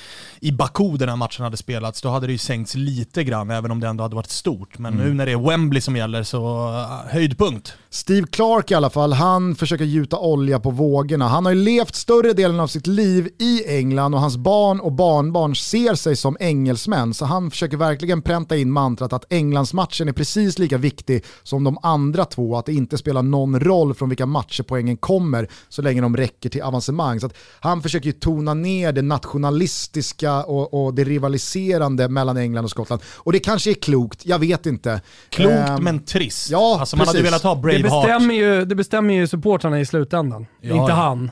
i 0.40 0.52
Baku 0.52 0.96
den 0.96 1.08
här 1.08 1.16
matchen 1.16 1.44
hade 1.44 1.56
spelats, 1.56 2.02
då 2.02 2.08
hade 2.08 2.26
det 2.26 2.32
ju 2.32 2.38
sänkts 2.38 2.74
lite 2.74 3.24
grann, 3.24 3.50
även 3.50 3.70
om 3.70 3.80
det 3.80 3.88
ändå 3.88 4.04
hade 4.04 4.16
varit 4.16 4.30
stort. 4.30 4.78
Men 4.78 4.94
mm. 4.94 5.06
nu 5.06 5.14
när 5.14 5.26
det 5.26 5.32
är 5.32 5.50
Wembley 5.50 5.80
som 5.80 5.96
gäller 5.96 6.22
så 6.22 6.68
uh, 6.68 7.12
höjdpunkt. 7.12 7.74
Steve 7.90 8.26
Clark 8.26 8.70
i 8.70 8.74
alla 8.74 8.90
fall, 8.90 9.12
han 9.12 9.54
försöker 9.54 9.84
gjuta 9.84 10.18
olja 10.18 10.60
på 10.60 10.70
vågorna. 10.70 11.28
Han 11.28 11.44
har 11.44 11.52
ju 11.52 11.62
levt 11.62 11.94
större 11.94 12.32
delen 12.32 12.60
av 12.60 12.66
sitt 12.66 12.86
liv 12.86 13.28
i 13.38 13.78
England 13.78 14.14
och 14.14 14.20
hans 14.20 14.36
barn 14.36 14.80
och 14.80 14.92
barnbarn 14.92 15.56
ser 15.56 15.94
sig 15.94 16.16
som 16.16 16.36
engelsmän. 16.40 17.14
Så 17.14 17.24
han 17.24 17.50
försöker 17.50 17.76
verkligen 17.76 18.22
pränta 18.22 18.56
in 18.56 18.70
mantrat 18.72 19.12
att 19.12 19.32
Englandsmatchen 19.32 20.08
är 20.08 20.12
precis 20.12 20.58
lika 20.58 20.78
viktig 20.78 21.24
som 21.42 21.64
de 21.64 21.78
andra 21.82 22.24
två. 22.24 22.56
Att 22.56 22.66
det 22.66 22.72
inte 22.72 22.98
spelar 22.98 23.22
någon 23.22 23.60
roll 23.60 23.94
från 23.94 24.08
vilka 24.08 24.26
matcher 24.26 24.62
poängen 24.62 24.96
kommer 24.96 25.48
så 25.68 25.82
länge 25.82 26.00
de 26.00 26.16
räcker 26.16 26.50
till 26.50 26.62
avancemang. 26.62 27.20
Så 27.20 27.30
han 27.60 27.82
försöker 27.82 28.06
ju 28.06 28.12
tona 28.20 28.54
ner 28.54 28.92
det 28.92 29.02
nationalistiska 29.02 30.44
och, 30.44 30.84
och, 30.84 30.94
det 30.94 31.04
rivaliserande 31.04 32.08
mellan 32.08 32.36
England 32.36 32.64
och 32.64 32.70
Skottland. 32.70 33.02
Och 33.16 33.32
det 33.32 33.38
kanske 33.38 33.70
är 33.70 33.74
klokt, 33.74 34.26
jag 34.26 34.38
vet 34.38 34.66
inte. 34.66 35.00
Klokt 35.30 35.70
um, 35.70 35.84
men 35.84 36.04
trist. 36.04 36.50
Ja, 36.50 36.80
alltså 36.80 36.96
man 36.96 37.06
precis. 37.06 37.18
hade 37.18 37.24
velat 37.24 37.42
ha 37.42 37.54
Braveheart. 37.54 38.06
Det 38.06 38.12
bestämmer 38.12 38.34
ju, 38.34 38.64
det 38.64 38.74
bestämmer 38.74 39.14
ju 39.14 39.26
supportrarna 39.26 39.80
i 39.80 39.86
slutändan, 39.86 40.46
ja, 40.60 40.68
inte 40.68 40.92
ja. 40.92 40.96
han. 40.96 41.30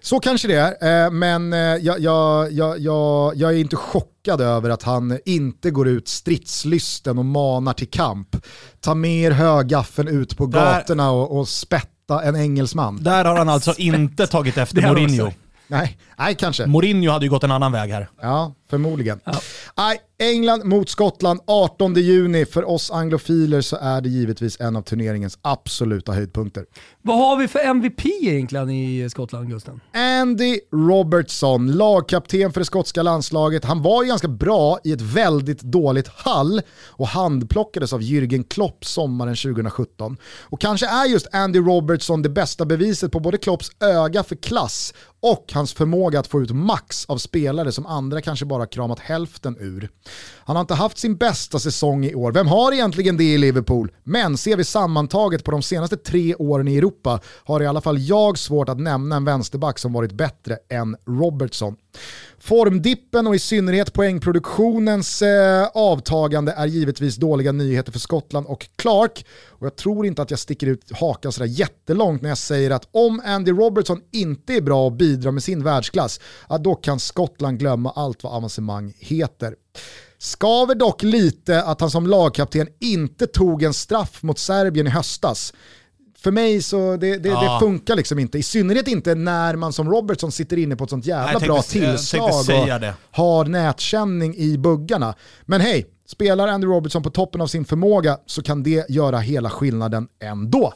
Så 0.00 0.20
kanske 0.20 0.48
det 0.48 0.76
är, 0.80 1.04
eh, 1.04 1.10
men 1.10 1.52
eh, 1.52 1.58
jag, 1.58 2.00
jag, 2.00 2.52
jag, 2.52 3.36
jag, 3.36 3.52
är 3.52 3.56
inte 3.56 3.76
chockad 3.76 4.40
över 4.40 4.70
att 4.70 4.82
han 4.82 5.18
inte 5.24 5.70
går 5.70 5.88
ut 5.88 6.08
stridslysten 6.08 7.18
och 7.18 7.24
manar 7.24 7.72
till 7.72 7.90
kamp. 7.90 8.36
Ta 8.80 8.94
med 8.94 9.10
er 9.10 9.30
högaffeln 9.30 10.08
ut 10.08 10.36
på 10.36 10.46
Där, 10.46 10.60
gatorna 10.60 11.10
och, 11.10 11.38
och 11.38 11.48
spätta 11.48 12.22
en 12.22 12.36
engelsman. 12.36 13.02
Där 13.02 13.24
har 13.24 13.36
han 13.36 13.48
alltså 13.48 13.74
inte 13.78 14.26
tagit 14.26 14.58
efter 14.58 14.82
Mourinho. 14.82 15.32
Nej, 15.68 15.96
nej, 16.18 16.34
kanske. 16.34 16.66
Mourinho 16.66 17.12
hade 17.12 17.26
ju 17.26 17.30
gått 17.30 17.44
en 17.44 17.50
annan 17.50 17.72
väg 17.72 17.90
här. 17.90 18.08
Ja, 18.20 18.54
förmodligen. 18.70 19.20
Ja. 19.24 19.34
Nej, 19.76 20.00
England 20.18 20.64
mot 20.64 20.88
Skottland 20.88 21.40
18 21.46 21.94
juni. 21.94 22.46
För 22.46 22.70
oss 22.70 22.90
anglofiler 22.90 23.60
så 23.60 23.76
är 23.76 24.00
det 24.00 24.08
givetvis 24.08 24.60
en 24.60 24.76
av 24.76 24.82
turneringens 24.82 25.38
absoluta 25.42 26.12
höjdpunkter. 26.12 26.64
Vad 27.02 27.18
har 27.18 27.36
vi 27.36 27.48
för 27.48 27.58
MVP 27.58 28.06
egentligen 28.22 28.70
i 28.70 29.10
Skottland, 29.10 29.48
Gusten? 29.48 29.80
Andy 29.94 30.58
Robertson, 30.72 31.72
lagkapten 31.72 32.52
för 32.52 32.60
det 32.60 32.64
skotska 32.64 33.02
landslaget. 33.02 33.64
Han 33.64 33.82
var 33.82 34.02
ju 34.02 34.08
ganska 34.08 34.28
bra 34.28 34.78
i 34.84 34.92
ett 34.92 35.00
väldigt 35.00 35.60
dåligt 35.60 36.08
Hall 36.08 36.62
och 36.86 37.08
handplockades 37.08 37.92
av 37.92 38.00
Jürgen 38.00 38.44
Klopp 38.48 38.84
sommaren 38.84 39.36
2017. 39.36 40.16
Och 40.40 40.60
kanske 40.60 40.86
är 40.86 41.04
just 41.04 41.26
Andy 41.32 41.58
Robertson 41.58 42.22
det 42.22 42.28
bästa 42.28 42.64
beviset 42.64 43.12
på 43.12 43.20
både 43.20 43.38
Klopps 43.38 43.70
öga 43.80 44.22
för 44.22 44.36
klass 44.36 44.94
och 45.20 45.50
hans 45.52 45.72
förmåga 45.72 46.03
att 46.18 46.26
få 46.26 46.42
ut 46.42 46.50
max 46.50 47.04
av 47.04 47.18
spelare 47.18 47.72
som 47.72 47.86
andra 47.86 48.20
kanske 48.20 48.46
bara 48.46 48.66
kramat 48.66 48.98
hälften 48.98 49.56
ur. 49.60 49.88
Han 50.36 50.56
har 50.56 50.60
inte 50.60 50.74
haft 50.74 50.98
sin 50.98 51.16
bästa 51.16 51.58
säsong 51.58 52.04
i 52.04 52.14
år. 52.14 52.32
Vem 52.32 52.46
har 52.46 52.72
egentligen 52.72 53.16
det 53.16 53.24
i 53.24 53.38
Liverpool? 53.38 53.92
Men 54.04 54.36
ser 54.36 54.56
vi 54.56 54.64
sammantaget 54.64 55.44
på 55.44 55.50
de 55.50 55.62
senaste 55.62 55.96
tre 55.96 56.34
åren 56.34 56.68
i 56.68 56.76
Europa 56.76 57.20
har 57.44 57.62
i 57.62 57.66
alla 57.66 57.80
fall 57.80 57.98
jag 57.98 58.38
svårt 58.38 58.68
att 58.68 58.80
nämna 58.80 59.16
en 59.16 59.24
vänsterback 59.24 59.78
som 59.78 59.92
varit 59.92 60.12
bättre 60.12 60.58
än 60.70 60.96
Robertson. 61.06 61.76
Formdippen 62.44 63.26
och 63.26 63.34
i 63.34 63.38
synnerhet 63.38 63.92
poängproduktionens 63.92 65.22
eh, 65.22 65.66
avtagande 65.74 66.52
är 66.52 66.66
givetvis 66.66 67.16
dåliga 67.16 67.52
nyheter 67.52 67.92
för 67.92 67.98
Skottland 67.98 68.46
och 68.46 68.68
Clark. 68.76 69.26
Och 69.48 69.66
jag 69.66 69.76
tror 69.76 70.06
inte 70.06 70.22
att 70.22 70.30
jag 70.30 70.38
sticker 70.38 70.66
ut 70.66 70.92
hakan 70.92 71.32
sådär 71.32 71.46
jättelångt 71.46 72.22
när 72.22 72.28
jag 72.28 72.38
säger 72.38 72.70
att 72.70 72.88
om 72.90 73.22
Andy 73.24 73.50
Robertson 73.50 74.00
inte 74.12 74.54
är 74.54 74.60
bra 74.60 74.84
och 74.84 74.92
bidrar 74.92 75.30
med 75.30 75.42
sin 75.42 75.64
världsklass, 75.64 76.20
då 76.60 76.74
kan 76.74 77.00
Skottland 77.00 77.58
glömma 77.58 77.90
allt 77.90 78.22
vad 78.22 78.32
avancemang 78.32 78.94
heter. 78.98 79.54
Skaver 80.18 80.74
dock 80.74 81.02
lite 81.02 81.62
att 81.62 81.80
han 81.80 81.90
som 81.90 82.06
lagkapten 82.06 82.68
inte 82.80 83.26
tog 83.26 83.62
en 83.62 83.74
straff 83.74 84.22
mot 84.22 84.38
Serbien 84.38 84.86
i 84.86 84.90
höstas 84.90 85.52
för 86.24 86.30
mig 86.30 86.62
så 86.62 86.96
det, 86.96 87.18
det, 87.18 87.28
ja. 87.28 87.52
det, 87.52 87.66
funkar 87.66 87.96
liksom 87.96 88.18
inte. 88.18 88.38
I 88.38 88.42
synnerhet 88.42 88.88
inte 88.88 89.14
när 89.14 89.56
man 89.56 89.72
som 89.72 89.90
Robertson 89.90 90.32
sitter 90.32 90.56
inne 90.56 90.76
på 90.76 90.84
ett 90.84 90.90
sånt 90.90 91.06
jävla 91.06 91.38
Nej, 91.38 91.48
bra 91.48 91.62
tillslag 91.62 92.28
och 92.28 93.16
har 93.16 93.44
nätkänning 93.44 94.36
i 94.36 94.58
buggarna. 94.58 95.14
Men 95.42 95.60
hej, 95.60 95.86
spelar 96.06 96.48
Andy 96.48 96.66
Robertson 96.66 97.02
på 97.02 97.10
toppen 97.10 97.40
av 97.40 97.46
sin 97.46 97.64
förmåga 97.64 98.18
så 98.26 98.42
kan 98.42 98.62
det 98.62 98.90
göra 98.90 99.18
hela 99.18 99.50
skillnaden 99.50 100.08
ändå. 100.22 100.72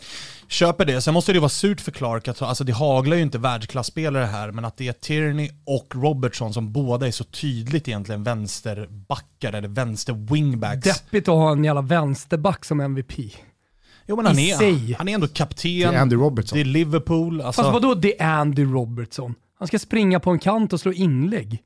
Köper 0.48 0.84
det. 0.84 1.00
Sen 1.00 1.14
måste 1.14 1.32
det 1.32 1.40
vara 1.40 1.48
surt 1.48 1.80
för 1.80 1.92
Clark, 1.92 2.28
att, 2.28 2.42
alltså 2.42 2.64
det 2.64 2.72
haglar 2.72 3.16
ju 3.16 3.22
inte 3.22 3.38
världsklasspelare 3.38 4.24
här, 4.24 4.52
men 4.52 4.64
att 4.64 4.76
det 4.76 4.88
är 4.88 4.92
Tierney 4.92 5.50
och 5.66 5.94
Robertson 5.94 6.54
som 6.54 6.72
båda 6.72 7.06
är 7.06 7.10
så 7.10 7.24
tydligt 7.24 7.88
egentligen 7.88 8.24
vänsterbackar 8.24 9.52
eller 9.52 9.68
vänster-wingbacks. 9.68 10.84
Deppigt 10.84 11.28
att 11.28 11.34
ha 11.34 11.52
en 11.52 11.64
jävla 11.64 11.82
vänsterback 11.82 12.64
som 12.64 12.80
MVP. 12.80 13.12
Jo 14.08 14.16
men 14.16 14.26
han 14.26 14.38
är, 14.38 14.96
han 14.98 15.08
är 15.08 15.14
ändå 15.14 15.28
kapten. 15.28 15.70
Det 15.70 15.84
är 15.84 16.00
Andy 16.00 16.16
Robertson. 16.16 16.56
Det 16.56 16.62
är 16.62 16.64
Liverpool. 16.64 17.40
Alltså. 17.40 17.62
Fast 17.62 17.72
vadå 17.72 17.94
det 17.94 18.22
är 18.22 18.30
Andy 18.30 18.64
Robertson? 18.64 19.34
Han 19.58 19.68
ska 19.68 19.78
springa 19.78 20.20
på 20.20 20.30
en 20.30 20.38
kant 20.38 20.72
och 20.72 20.80
slå 20.80 20.92
inlägg. 20.92 21.62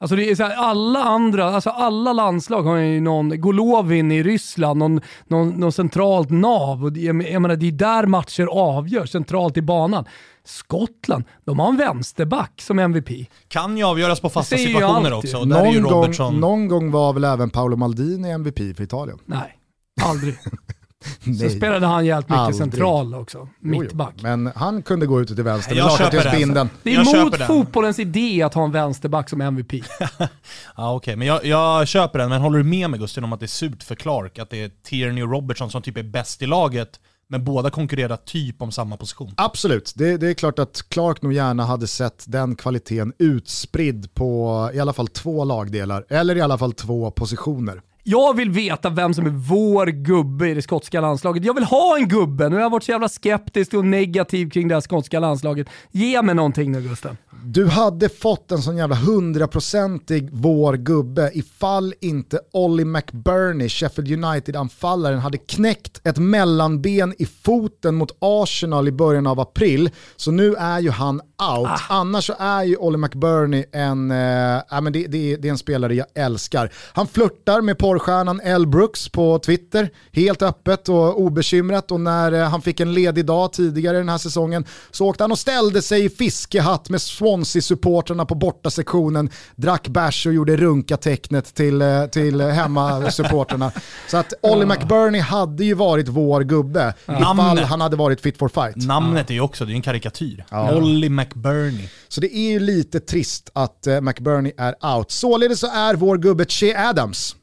Alltså 0.00 0.16
det 0.16 0.30
är 0.30 0.34
så 0.34 0.42
här, 0.42 0.56
alla 0.56 1.02
andra, 1.02 1.44
alltså 1.44 1.70
alla 1.70 2.12
landslag 2.12 2.62
har 2.62 2.76
ju 2.76 3.00
någon, 3.00 3.40
Golovin 3.40 4.12
i 4.12 4.22
Ryssland, 4.22 4.78
någon, 4.78 5.00
någon, 5.26 5.48
någon 5.48 5.72
centralt 5.72 6.30
nav. 6.30 6.84
Och 6.84 6.96
jag, 6.96 7.22
jag 7.30 7.42
menar, 7.42 7.56
det 7.56 7.68
är 7.68 7.72
där 7.72 8.06
matcher 8.06 8.46
avgörs, 8.50 9.10
centralt 9.10 9.56
i 9.56 9.62
banan. 9.62 10.04
Skottland, 10.44 11.24
de 11.44 11.58
har 11.58 11.68
en 11.68 11.76
vänsterback 11.76 12.60
som 12.60 12.78
MVP. 12.78 13.08
Kan 13.48 13.78
ju 13.78 13.84
avgöras 13.84 14.20
på 14.20 14.28
fasta 14.28 14.56
situationer 14.56 15.12
också. 15.12 15.38
Och 15.38 15.48
någon, 15.48 15.82
gång, 15.82 16.40
någon 16.40 16.68
gång 16.68 16.90
var 16.90 17.12
väl 17.12 17.24
även 17.24 17.50
Paolo 17.50 17.76
Maldini 17.76 18.30
MVP 18.30 18.58
för 18.76 18.82
Italien? 18.82 19.18
Nej, 19.26 19.58
aldrig. 20.02 20.34
Så 21.40 21.50
spelade 21.56 21.86
han 21.86 22.06
jävligt 22.06 22.28
mycket 22.28 22.38
Aldrig. 22.38 22.56
central 22.56 23.14
också, 23.14 23.48
mittback. 23.60 24.14
Men 24.22 24.52
han 24.54 24.82
kunde 24.82 25.06
gå 25.06 25.20
ut 25.20 25.28
till 25.28 25.42
vänster 25.42 25.74
med 25.74 25.84
lakartighetsbindeln. 25.84 26.68
Det 26.82 26.94
är 26.94 27.24
mot 27.24 27.42
fotbollens 27.42 27.98
idé 27.98 28.42
att 28.42 28.54
ha 28.54 28.64
en 28.64 28.72
vänsterback 28.72 29.30
som 29.30 29.40
MVP. 29.40 29.72
ja 30.00 30.26
okej, 30.76 30.96
okay. 30.96 31.16
men 31.16 31.26
jag, 31.26 31.44
jag, 31.44 31.88
köper 31.88 32.18
den. 32.18 32.28
Men 32.28 32.40
håller 32.40 32.58
du 32.58 32.64
med 32.64 32.90
mig 32.90 33.00
Gusten 33.00 33.24
om 33.24 33.32
att 33.32 33.40
det 33.40 33.46
är 33.46 33.48
surt 33.48 33.82
för 33.82 33.94
Clark? 33.94 34.38
Att 34.38 34.50
det 34.50 34.64
är 34.64 34.70
Tierney 34.82 35.22
och 35.22 35.30
Robertson 35.30 35.70
som 35.70 35.82
typ 35.82 35.96
är 35.96 36.02
bäst 36.02 36.42
i 36.42 36.46
laget, 36.46 37.00
men 37.28 37.44
båda 37.44 37.70
konkurrerar 37.70 38.16
typ 38.16 38.62
om 38.62 38.72
samma 38.72 38.96
position. 38.96 39.34
Absolut, 39.36 39.92
det, 39.96 40.16
det, 40.16 40.28
är 40.28 40.34
klart 40.34 40.58
att 40.58 40.88
Clark 40.88 41.22
nog 41.22 41.32
gärna 41.32 41.64
hade 41.64 41.86
sett 41.86 42.24
den 42.28 42.56
kvaliteten 42.56 43.12
utspridd 43.18 44.14
på 44.14 44.70
i 44.74 44.80
alla 44.80 44.92
fall 44.92 45.08
två 45.08 45.44
lagdelar, 45.44 46.04
eller 46.08 46.36
i 46.36 46.40
alla 46.40 46.58
fall 46.58 46.72
två 46.72 47.10
positioner. 47.10 47.82
Jag 48.04 48.36
vill 48.36 48.50
veta 48.50 48.90
vem 48.90 49.14
som 49.14 49.26
är 49.26 49.30
vår 49.30 49.86
gubbe 49.86 50.48
i 50.48 50.54
det 50.54 50.62
skotska 50.62 51.00
landslaget. 51.00 51.44
Jag 51.44 51.54
vill 51.54 51.64
ha 51.64 51.96
en 51.98 52.08
gubbe. 52.08 52.48
Nu 52.48 52.56
har 52.56 52.62
jag 52.62 52.70
varit 52.70 52.84
så 52.84 52.90
jävla 52.90 53.08
skeptisk 53.08 53.74
och 53.74 53.84
negativ 53.84 54.50
kring 54.50 54.68
det 54.68 54.74
här 54.74 54.80
skotska 54.80 55.20
landslaget. 55.20 55.66
Ge 55.90 56.22
mig 56.22 56.34
någonting 56.34 56.72
nu 56.72 56.82
Gusten. 56.82 57.16
Du 57.44 57.66
hade 57.66 58.08
fått 58.08 58.52
en 58.52 58.62
sån 58.62 58.76
jävla 58.76 58.96
hundraprocentig 58.96 60.28
vår 60.32 60.74
gubbe 60.74 61.30
ifall 61.34 61.94
inte 62.00 62.40
Ollie 62.52 62.84
McBurney, 62.84 63.68
Sheffield 63.68 64.24
United-anfallaren, 64.24 65.18
hade 65.18 65.38
knäckt 65.38 66.00
ett 66.04 66.18
mellanben 66.18 67.14
i 67.18 67.26
foten 67.26 67.94
mot 67.94 68.16
Arsenal 68.18 68.88
i 68.88 68.92
början 68.92 69.26
av 69.26 69.40
april. 69.40 69.90
Så 70.16 70.30
nu 70.30 70.54
är 70.54 70.80
ju 70.80 70.90
han 70.90 71.20
out. 71.20 71.68
Ah. 71.68 71.78
Annars 71.88 72.26
så 72.26 72.34
är 72.38 72.64
ju 72.64 72.76
Ollie 72.76 72.98
McBurney 72.98 73.64
en, 73.72 74.10
äh, 74.10 74.80
men 74.82 74.92
det, 74.92 75.06
det, 75.06 75.36
det, 75.36 75.48
är 75.48 75.52
en 75.52 75.58
spelare 75.58 75.94
jag 75.94 76.06
älskar. 76.14 76.72
Han 76.92 77.06
flörtar 77.06 77.60
med 77.60 77.78
porrstjärnan 77.78 78.40
Elle 78.40 78.66
Brooks 78.66 79.08
på 79.08 79.38
Twitter, 79.38 79.90
helt 80.12 80.42
öppet 80.42 80.88
och 80.88 81.20
obekymrat. 81.20 81.90
Och 81.90 82.00
när 82.00 82.32
äh, 82.32 82.48
han 82.48 82.62
fick 82.62 82.80
en 82.80 82.94
ledig 82.94 83.26
dag 83.26 83.52
tidigare 83.52 83.96
den 83.96 84.08
här 84.08 84.18
säsongen 84.18 84.64
så 84.90 85.06
åkte 85.06 85.24
han 85.24 85.32
och 85.32 85.38
ställde 85.38 85.82
sig 85.82 86.04
i 86.04 86.08
fiskehatt 86.08 86.88
med 86.88 87.02
Swansea-supportrarna 87.32 88.24
på 88.24 88.34
bortasektionen, 88.34 89.30
drack 89.56 89.88
bärs 89.88 90.26
och 90.26 90.32
gjorde 90.32 90.56
runka-tecknet 90.56 91.54
till, 91.54 91.82
äh, 91.82 92.06
till 92.06 92.40
hemmasupportrarna. 92.40 93.72
så 94.08 94.16
att 94.16 94.32
Ollie 94.42 94.66
McBurney 94.66 95.20
hade 95.20 95.64
ju 95.64 95.74
varit 95.74 96.08
vår 96.08 96.40
gubbe 96.40 96.94
ifall 97.02 97.36
Namnet. 97.36 97.64
han 97.66 97.80
hade 97.80 97.96
varit 97.96 98.20
fit 98.20 98.38
for 98.38 98.48
fight. 98.48 98.86
Namnet 98.86 99.30
är 99.30 99.34
ju 99.34 99.40
också, 99.40 99.64
det 99.64 99.72
är 99.72 99.74
en 99.74 99.82
karikatyr. 99.82 100.44
Ja. 100.50 100.70
Mc 100.70 101.08
McBurney. 101.10 101.88
Så 102.08 102.20
det 102.20 102.36
är 102.36 102.50
ju 102.50 102.60
lite 102.60 103.00
trist 103.00 103.50
att 103.52 103.86
uh, 103.88 104.00
McBurney 104.00 104.52
är 104.58 104.96
out. 104.96 105.10
Således 105.10 105.60
så 105.60 105.66
är 105.66 105.94
vår 105.94 106.18
gubbe 106.18 106.44
Che 106.48 106.76
Adams. 106.76 107.36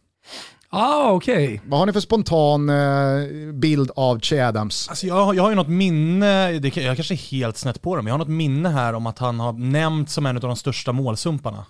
Ah, 0.72 1.12
okej. 1.12 1.46
Okay. 1.46 1.60
Vad 1.66 1.80
har 1.80 1.86
ni 1.86 1.94
för 1.94 2.00
spontan 2.00 2.70
uh, 2.70 3.54
bild 3.54 3.92
av 3.96 4.20
Che 4.20 4.42
Adams? 4.42 4.90
Alltså 4.90 5.08
jag, 5.08 5.36
jag 5.36 5.44
har 5.44 5.50
ju 5.50 5.56
något 5.56 5.68
minne, 5.68 6.52
det, 6.52 6.78
jag 6.78 6.96
kanske 6.96 7.14
är 7.14 7.32
helt 7.32 7.58
snett 7.58 7.82
på 7.82 7.96
det, 7.96 8.02
men 8.02 8.08
jag 8.08 8.14
har 8.14 8.20
något 8.20 8.28
minne 8.28 8.70
här 8.70 8.94
om 8.94 9.08
att 9.08 9.20
han 9.20 9.40
har 9.40 9.54
nämnts 9.54 10.14
som 10.14 10.26
en 10.26 10.36
av 10.36 10.42
de 10.42 10.56
största 10.56 10.92
målsumparna 10.92 11.66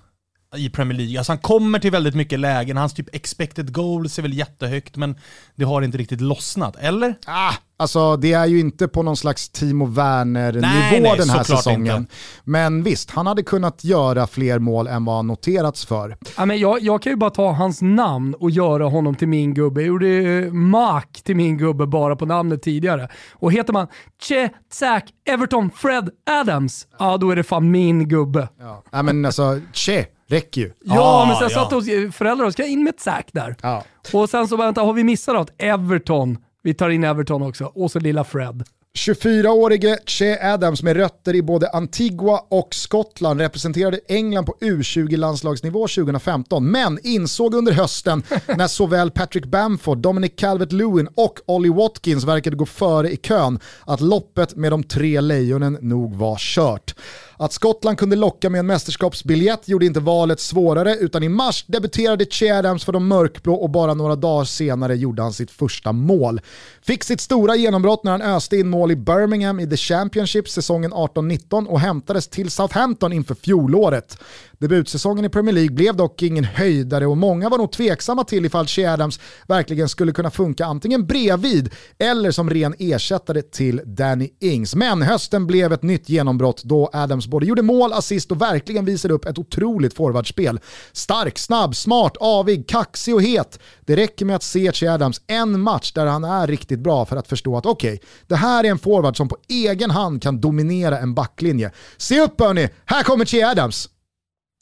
i 0.55 0.69
Premier 0.69 0.97
League. 0.97 1.17
Alltså 1.17 1.31
han 1.31 1.39
kommer 1.39 1.79
till 1.79 1.91
väldigt 1.91 2.15
mycket 2.15 2.39
lägen, 2.39 2.77
hans 2.77 2.93
typ 2.93 3.15
expected 3.15 3.73
goals 3.73 4.17
är 4.17 4.21
väl 4.21 4.33
jättehögt, 4.33 4.95
men 4.95 5.15
det 5.55 5.65
har 5.65 5.81
inte 5.81 5.97
riktigt 5.97 6.21
lossnat, 6.21 6.75
eller? 6.75 7.15
Ah, 7.25 7.53
Alltså 7.79 8.17
det 8.17 8.33
är 8.33 8.45
ju 8.45 8.59
inte 8.59 8.87
på 8.87 9.03
någon 9.03 9.17
slags 9.17 9.49
Timo 9.49 9.85
Werner-nivå 9.85 11.15
den 11.15 11.29
här 11.29 11.43
säsongen. 11.43 11.97
Inte. 11.97 12.13
Men 12.43 12.83
visst, 12.83 13.11
han 13.11 13.27
hade 13.27 13.43
kunnat 13.43 13.83
göra 13.83 14.27
fler 14.27 14.59
mål 14.59 14.87
än 14.87 15.05
vad 15.05 15.15
han 15.15 15.27
noterats 15.27 15.85
för. 15.85 16.17
Ja, 16.37 16.45
men 16.45 16.59
jag, 16.59 16.81
jag 16.81 17.01
kan 17.01 17.11
ju 17.11 17.15
bara 17.15 17.29
ta 17.29 17.51
hans 17.51 17.81
namn 17.81 18.33
och 18.33 18.51
göra 18.51 18.85
honom 18.85 19.15
till 19.15 19.27
min 19.27 19.53
gubbe. 19.53 19.81
Jag 19.81 19.87
gjorde 19.87 20.07
uh, 20.07 20.53
Mark 20.53 21.21
till 21.23 21.35
min 21.35 21.57
gubbe 21.57 21.87
bara 21.87 22.15
på 22.15 22.25
namnet 22.25 22.63
tidigare. 22.63 23.07
Och 23.33 23.51
heter 23.51 23.73
man 23.73 23.87
Che, 24.21 24.49
Zack, 24.71 25.09
Everton, 25.29 25.71
Fred, 25.75 26.09
Adams, 26.29 26.87
ja 26.99 27.17
då 27.17 27.31
är 27.31 27.35
det 27.35 27.43
fan 27.43 27.71
min 27.71 28.07
gubbe. 28.07 28.49
Ja, 28.59 28.83
ja 28.91 29.03
men 29.03 29.25
alltså 29.25 29.59
Che 29.73 30.05
räcker 30.27 30.61
ju. 30.61 30.71
Ja, 30.83 31.01
ah, 31.01 31.25
men 31.25 31.35
sen 31.35 31.47
ja. 31.51 31.59
satt 31.59 31.71
hos 31.71 32.15
föräldrar 32.15 32.45
och 32.45 32.53
ska 32.53 32.65
in 32.65 32.83
med 32.83 32.93
ett 32.93 32.99
Zack 32.99 33.29
där. 33.31 33.55
Ja. 33.61 33.83
Och 34.13 34.29
sen 34.29 34.47
så 34.47 34.57
vänta, 34.57 34.81
har 34.81 34.93
vi 34.93 35.03
missat 35.03 35.35
något? 35.35 35.51
Everton. 35.57 36.37
Vi 36.63 36.73
tar 36.73 36.89
in 36.89 37.03
Everton 37.03 37.41
också. 37.41 37.65
Och 37.65 37.91
så 37.91 37.99
lilla 37.99 38.23
Fred. 38.23 38.63
24-årige 38.97 39.97
Che 40.05 40.39
Adams 40.53 40.83
med 40.83 40.95
rötter 40.95 41.35
i 41.35 41.41
både 41.41 41.69
Antigua 41.69 42.39
och 42.49 42.75
Skottland 42.75 43.41
representerade 43.41 43.99
England 44.07 44.45
på 44.45 44.55
U20-landslagsnivå 44.61 45.87
2015, 45.87 46.71
men 46.71 46.99
insåg 47.03 47.53
under 47.53 47.71
hösten 47.71 48.23
när 48.57 48.67
såväl 48.67 49.11
Patrick 49.11 49.45
Bamford, 49.45 49.97
Dominic 49.97 50.31
Calvert-Lewin 50.37 51.07
och 51.15 51.39
Ollie 51.45 51.71
Watkins 51.71 52.23
verkade 52.23 52.55
gå 52.55 52.65
före 52.65 53.11
i 53.11 53.17
kön 53.17 53.59
att 53.85 54.01
loppet 54.01 54.55
med 54.55 54.71
de 54.71 54.83
tre 54.83 55.21
lejonen 55.21 55.77
nog 55.81 56.15
var 56.15 56.37
kört. 56.39 56.95
Att 57.41 57.53
Skottland 57.53 57.97
kunde 57.97 58.15
locka 58.15 58.49
med 58.49 58.59
en 58.59 58.65
mästerskapsbiljett 58.65 59.67
gjorde 59.67 59.85
inte 59.85 59.99
valet 59.99 60.39
svårare 60.39 60.95
utan 60.95 61.23
i 61.23 61.29
mars 61.29 61.65
debuterade 61.67 62.25
Che 62.25 62.51
Adams 62.51 62.83
för 62.83 62.91
de 62.91 63.07
mörkblå 63.07 63.53
och 63.53 63.69
bara 63.69 63.93
några 63.93 64.15
dagar 64.15 64.45
senare 64.45 64.95
gjorde 64.95 65.21
han 65.21 65.33
sitt 65.33 65.51
första 65.51 65.91
mål. 65.91 66.41
Fick 66.81 67.03
sitt 67.03 67.21
stora 67.21 67.55
genombrott 67.55 68.03
när 68.03 68.11
han 68.11 68.21
öste 68.21 68.57
in 68.57 68.69
mål 68.69 68.91
i 68.91 68.95
Birmingham 68.95 69.59
i 69.59 69.69
The 69.69 69.77
Championship 69.77 70.49
säsongen 70.49 70.93
18-19 70.93 71.67
och 71.67 71.79
hämtades 71.79 72.27
till 72.27 72.51
Southampton 72.51 73.13
inför 73.13 73.35
fjolåret. 73.35 74.17
Debutsäsongen 74.59 75.25
i 75.25 75.29
Premier 75.29 75.55
League 75.55 75.75
blev 75.75 75.95
dock 75.95 76.23
ingen 76.23 76.43
höjdare 76.43 77.07
och 77.07 77.17
många 77.17 77.49
var 77.49 77.57
nog 77.57 77.71
tveksamma 77.71 78.23
till 78.23 78.45
ifall 78.45 78.67
Che 78.67 78.85
Adams 78.85 79.19
verkligen 79.47 79.89
skulle 79.89 80.11
kunna 80.11 80.31
funka 80.31 80.65
antingen 80.65 81.05
bredvid 81.05 81.69
eller 81.99 82.31
som 82.31 82.49
ren 82.49 82.75
ersättare 82.79 83.41
till 83.41 83.81
Danny 83.85 84.29
Ings. 84.39 84.75
Men 84.75 85.01
hösten 85.01 85.47
blev 85.47 85.73
ett 85.73 85.83
nytt 85.83 86.09
genombrott 86.09 86.63
då 86.63 86.89
Adams 86.93 87.27
både 87.27 87.45
gjorde 87.45 87.61
mål, 87.61 87.93
assist 87.93 88.31
och 88.31 88.41
verkligen 88.41 88.85
visade 88.85 89.13
upp 89.13 89.25
ett 89.25 89.37
otroligt 89.37 89.93
forwardspel. 89.93 90.59
Stark, 90.91 91.37
snabb, 91.37 91.75
smart, 91.75 92.17
avig, 92.19 92.67
kaxig 92.69 93.15
och 93.15 93.23
het. 93.23 93.59
Det 93.85 93.95
räcker 93.95 94.25
med 94.25 94.35
att 94.35 94.43
se 94.43 94.71
Che 94.71 94.87
Adams 94.87 95.21
en 95.27 95.61
match 95.61 95.91
där 95.91 96.05
han 96.05 96.23
är 96.23 96.47
riktigt 96.47 96.79
bra 96.79 97.05
för 97.05 97.15
att 97.15 97.27
förstå 97.27 97.57
att 97.57 97.65
okej, 97.65 97.93
okay, 97.93 98.07
det 98.27 98.35
här 98.35 98.63
är 98.63 98.69
en 98.69 98.79
forward 98.79 99.17
som 99.17 99.27
på 99.27 99.37
egen 99.47 99.91
hand 99.91 100.21
kan 100.21 100.41
dominera 100.41 100.99
en 100.99 101.13
backlinje. 101.13 101.71
Se 101.97 102.21
upp 102.21 102.41
hörni, 102.41 102.69
här 102.85 103.03
kommer 103.03 103.25
Che 103.25 103.43
Adams! 103.43 103.89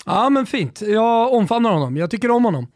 Ja 0.08 0.30
men 0.30 0.46
fint, 0.46 0.82
jag 0.82 1.34
omfamnar 1.34 1.72
honom. 1.72 1.98
Jag 1.98 2.12
tycker 2.12 2.32
om 2.32 2.46
honom. 2.46 2.68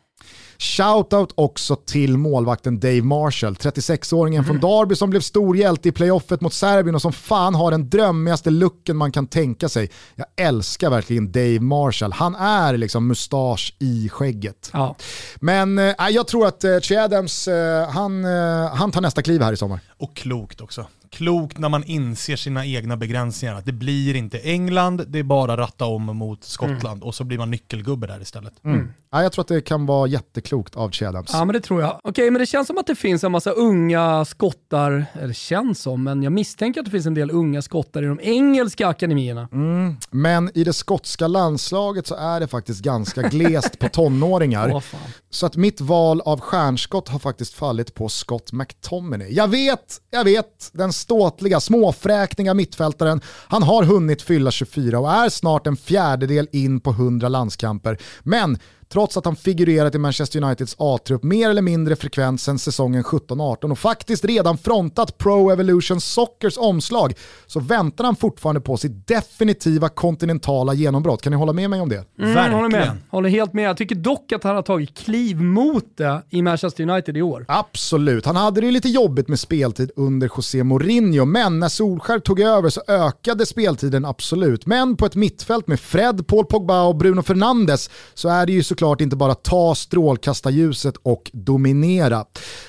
Shoutout 0.57 1.33
också 1.35 1.75
till 1.75 2.17
målvakten 2.17 2.79
Dave 2.79 3.01
Marshall, 3.01 3.53
36-åringen 3.53 4.39
mm. 4.39 4.45
från 4.45 4.59
Derby 4.59 4.95
som 4.95 5.09
blev 5.09 5.19
stor 5.19 5.57
hjälte 5.57 5.89
i 5.89 5.91
playoffet 5.91 6.41
mot 6.41 6.53
Serbien 6.53 6.95
och 6.95 7.01
som 7.01 7.13
fan 7.13 7.55
har 7.55 7.71
den 7.71 7.89
drömmigaste 7.89 8.49
looken 8.49 8.97
man 8.97 9.11
kan 9.11 9.27
tänka 9.27 9.69
sig. 9.69 9.89
Jag 10.15 10.25
älskar 10.37 10.89
verkligen 10.89 11.31
Dave 11.31 11.59
Marshall. 11.59 12.11
Han 12.11 12.35
är 12.35 12.77
liksom 12.77 13.07
mustasch 13.07 13.75
i 13.79 14.09
skägget. 14.09 14.69
Ja. 14.73 14.95
Men 15.35 15.79
äh, 15.79 15.95
jag 16.09 16.27
tror 16.27 16.47
att 16.47 16.63
äh, 16.63 16.79
Che 16.79 16.97
Adams, 16.97 17.47
äh, 17.47 17.89
han, 17.89 18.25
äh, 18.25 18.75
han 18.75 18.91
tar 18.91 19.01
nästa 19.01 19.21
kliv 19.21 19.41
här 19.41 19.53
i 19.53 19.57
sommar. 19.57 19.79
Och 19.97 20.15
klokt 20.15 20.61
också 20.61 20.85
klokt 21.12 21.58
när 21.58 21.69
man 21.69 21.84
inser 21.84 22.36
sina 22.36 22.65
egna 22.65 22.97
begränsningar. 22.97 23.56
Att 23.56 23.65
det 23.65 23.71
blir 23.71 24.15
inte 24.15 24.39
England, 24.39 25.06
det 25.08 25.19
är 25.19 25.24
bara 25.24 25.58
ratta 25.58 25.86
om 25.86 26.04
mot 26.04 26.43
Skottland 26.43 26.97
mm. 26.97 27.04
och 27.04 27.15
så 27.15 27.24
blir 27.24 27.38
man 27.38 27.52
nyckelgubbe 27.52 28.08
där 28.08 28.21
istället. 28.21 28.65
Mm. 28.65 28.93
Ja, 29.12 29.24
jag 29.24 29.32
tror 29.32 29.41
att 29.41 29.47
det 29.47 29.62
kan 29.62 29.86
vara 29.86 30.08
jätteklokt 30.08 30.76
av 30.76 30.91
Chadams. 30.91 31.30
Ja 31.34 31.45
men 31.45 31.54
det 31.54 31.60
tror 31.60 31.82
jag. 31.82 32.00
Okej 32.04 32.32
men 32.32 32.39
det 32.39 32.45
känns 32.45 32.67
som 32.67 32.78
att 32.78 32.88
det 32.88 32.95
finns 32.95 33.24
en 33.24 33.32
massa 33.32 33.52
unga 33.52 34.26
skottar, 34.26 35.06
eller 35.13 35.34
känns 35.34 35.82
som, 35.82 36.04
men 36.04 36.24
jag 36.24 36.34
misstänker 36.34 36.80
att 36.80 36.86
det 36.86 36.91
finns 36.91 37.06
en 37.06 37.13
del 37.13 37.32
unga 37.32 37.62
skottar 37.62 38.04
i 38.04 38.06
de 38.06 38.19
engelska 38.24 38.88
akademierna. 38.88 39.50
Mm. 39.52 39.95
Men 40.12 40.52
i 40.54 40.63
det 40.63 40.74
skotska 40.74 41.28
landslaget 41.28 42.08
så 42.08 42.15
är 42.15 42.39
det 42.39 42.47
faktiskt 42.47 42.82
ganska 42.82 43.21
glest 43.30 43.80
på 43.80 43.89
tonåringar. 43.89 44.71
oh, 44.71 44.84
så 45.30 45.45
att 45.45 45.56
mitt 45.56 45.82
val 45.82 46.21
av 46.21 46.39
stjärnskott 46.39 47.10
har 47.10 47.19
faktiskt 47.19 47.54
fallit 47.54 47.93
på 47.93 48.10
Scott 48.10 48.52
McTominay. 48.52 49.34
Jag 49.34 49.47
vet, 49.47 50.02
jag 50.12 50.24
vet, 50.24 50.69
den 50.74 50.93
ståtliga, 51.01 51.59
småfräkniga 51.59 52.53
mittfältaren, 52.53 53.21
han 53.47 53.63
har 53.63 53.83
hunnit 53.83 54.21
fylla 54.21 54.51
24 54.51 54.99
och 54.99 55.11
är 55.11 55.29
snart 55.29 55.67
en 55.67 55.77
fjärdedel 55.77 56.47
in 56.51 56.79
på 56.79 56.89
100 56.89 57.29
landskamper. 57.29 57.97
Men 58.23 58.57
trots 58.91 59.17
att 59.17 59.25
han 59.25 59.36
figurerat 59.36 59.95
i 59.95 59.97
Manchester 59.97 60.43
Uniteds 60.43 60.75
A-trupp 60.80 61.23
mer 61.23 61.49
eller 61.49 61.62
mindre 61.62 61.95
frekvent 61.95 62.41
sedan 62.41 62.60
säsongen 62.60 63.04
17-18 63.04 63.71
och 63.71 63.80
faktiskt 63.80 64.25
redan 64.25 64.58
frontat 64.58 65.17
Pro 65.17 65.51
Evolution 65.51 66.01
Soccers 66.01 66.58
omslag 66.58 67.13
så 67.47 67.60
väntar 67.60 68.04
han 68.04 68.15
fortfarande 68.15 68.62
på 68.62 68.77
sitt 68.77 69.08
definitiva 69.08 69.89
kontinentala 69.89 70.73
genombrott. 70.73 71.21
Kan 71.21 71.32
ni 71.32 71.38
hålla 71.38 71.54
med 71.54 71.69
mig 71.69 71.82
om 71.82 71.89
det? 71.89 71.95
Mm, 72.19 72.34
Verkligen. 72.34 72.54
Håller, 72.54 72.69
med. 72.69 72.91
håller 73.10 73.30
helt 73.30 73.54
med. 73.54 73.63
Jag 73.63 73.77
tycker 73.77 73.95
dock 73.95 74.32
att 74.32 74.43
han 74.43 74.56
har 74.56 74.63
tagit 74.63 74.97
kliv 74.97 75.41
mot 75.41 75.97
det 75.97 76.21
i 76.30 76.41
Manchester 76.41 76.89
United 76.89 77.17
i 77.17 77.21
år. 77.21 77.45
Absolut. 77.47 78.25
Han 78.25 78.36
hade 78.36 78.62
det 78.62 78.71
lite 78.71 78.89
jobbigt 78.89 79.27
med 79.27 79.39
speltid 79.39 79.91
under 79.95 80.30
José 80.38 80.63
Mourinho, 80.63 81.25
men 81.25 81.60
när 81.60 81.69
Solskär 81.69 82.19
tog 82.19 82.39
över 82.39 82.69
så 82.69 82.82
ökade 82.88 83.45
speltiden 83.45 84.06
absolut. 84.06 84.65
Men 84.65 84.95
på 84.97 85.06
ett 85.06 85.15
mittfält 85.15 85.67
med 85.67 85.80
Fred, 85.80 86.27
Paul 86.27 86.45
Pogba 86.45 86.84
och 86.84 86.95
Bruno 86.95 87.21
Fernandes 87.21 87.89
så 88.13 88.30
är 88.30 88.45
det 88.45 88.51
ju 88.51 88.63
såklart 88.63 88.80
såklart 88.81 89.01
inte 89.01 89.15
bara 89.15 89.35
ta 89.35 89.75
strålkastarljuset 89.75 90.97
och 91.03 91.31
dominera. 91.33 92.25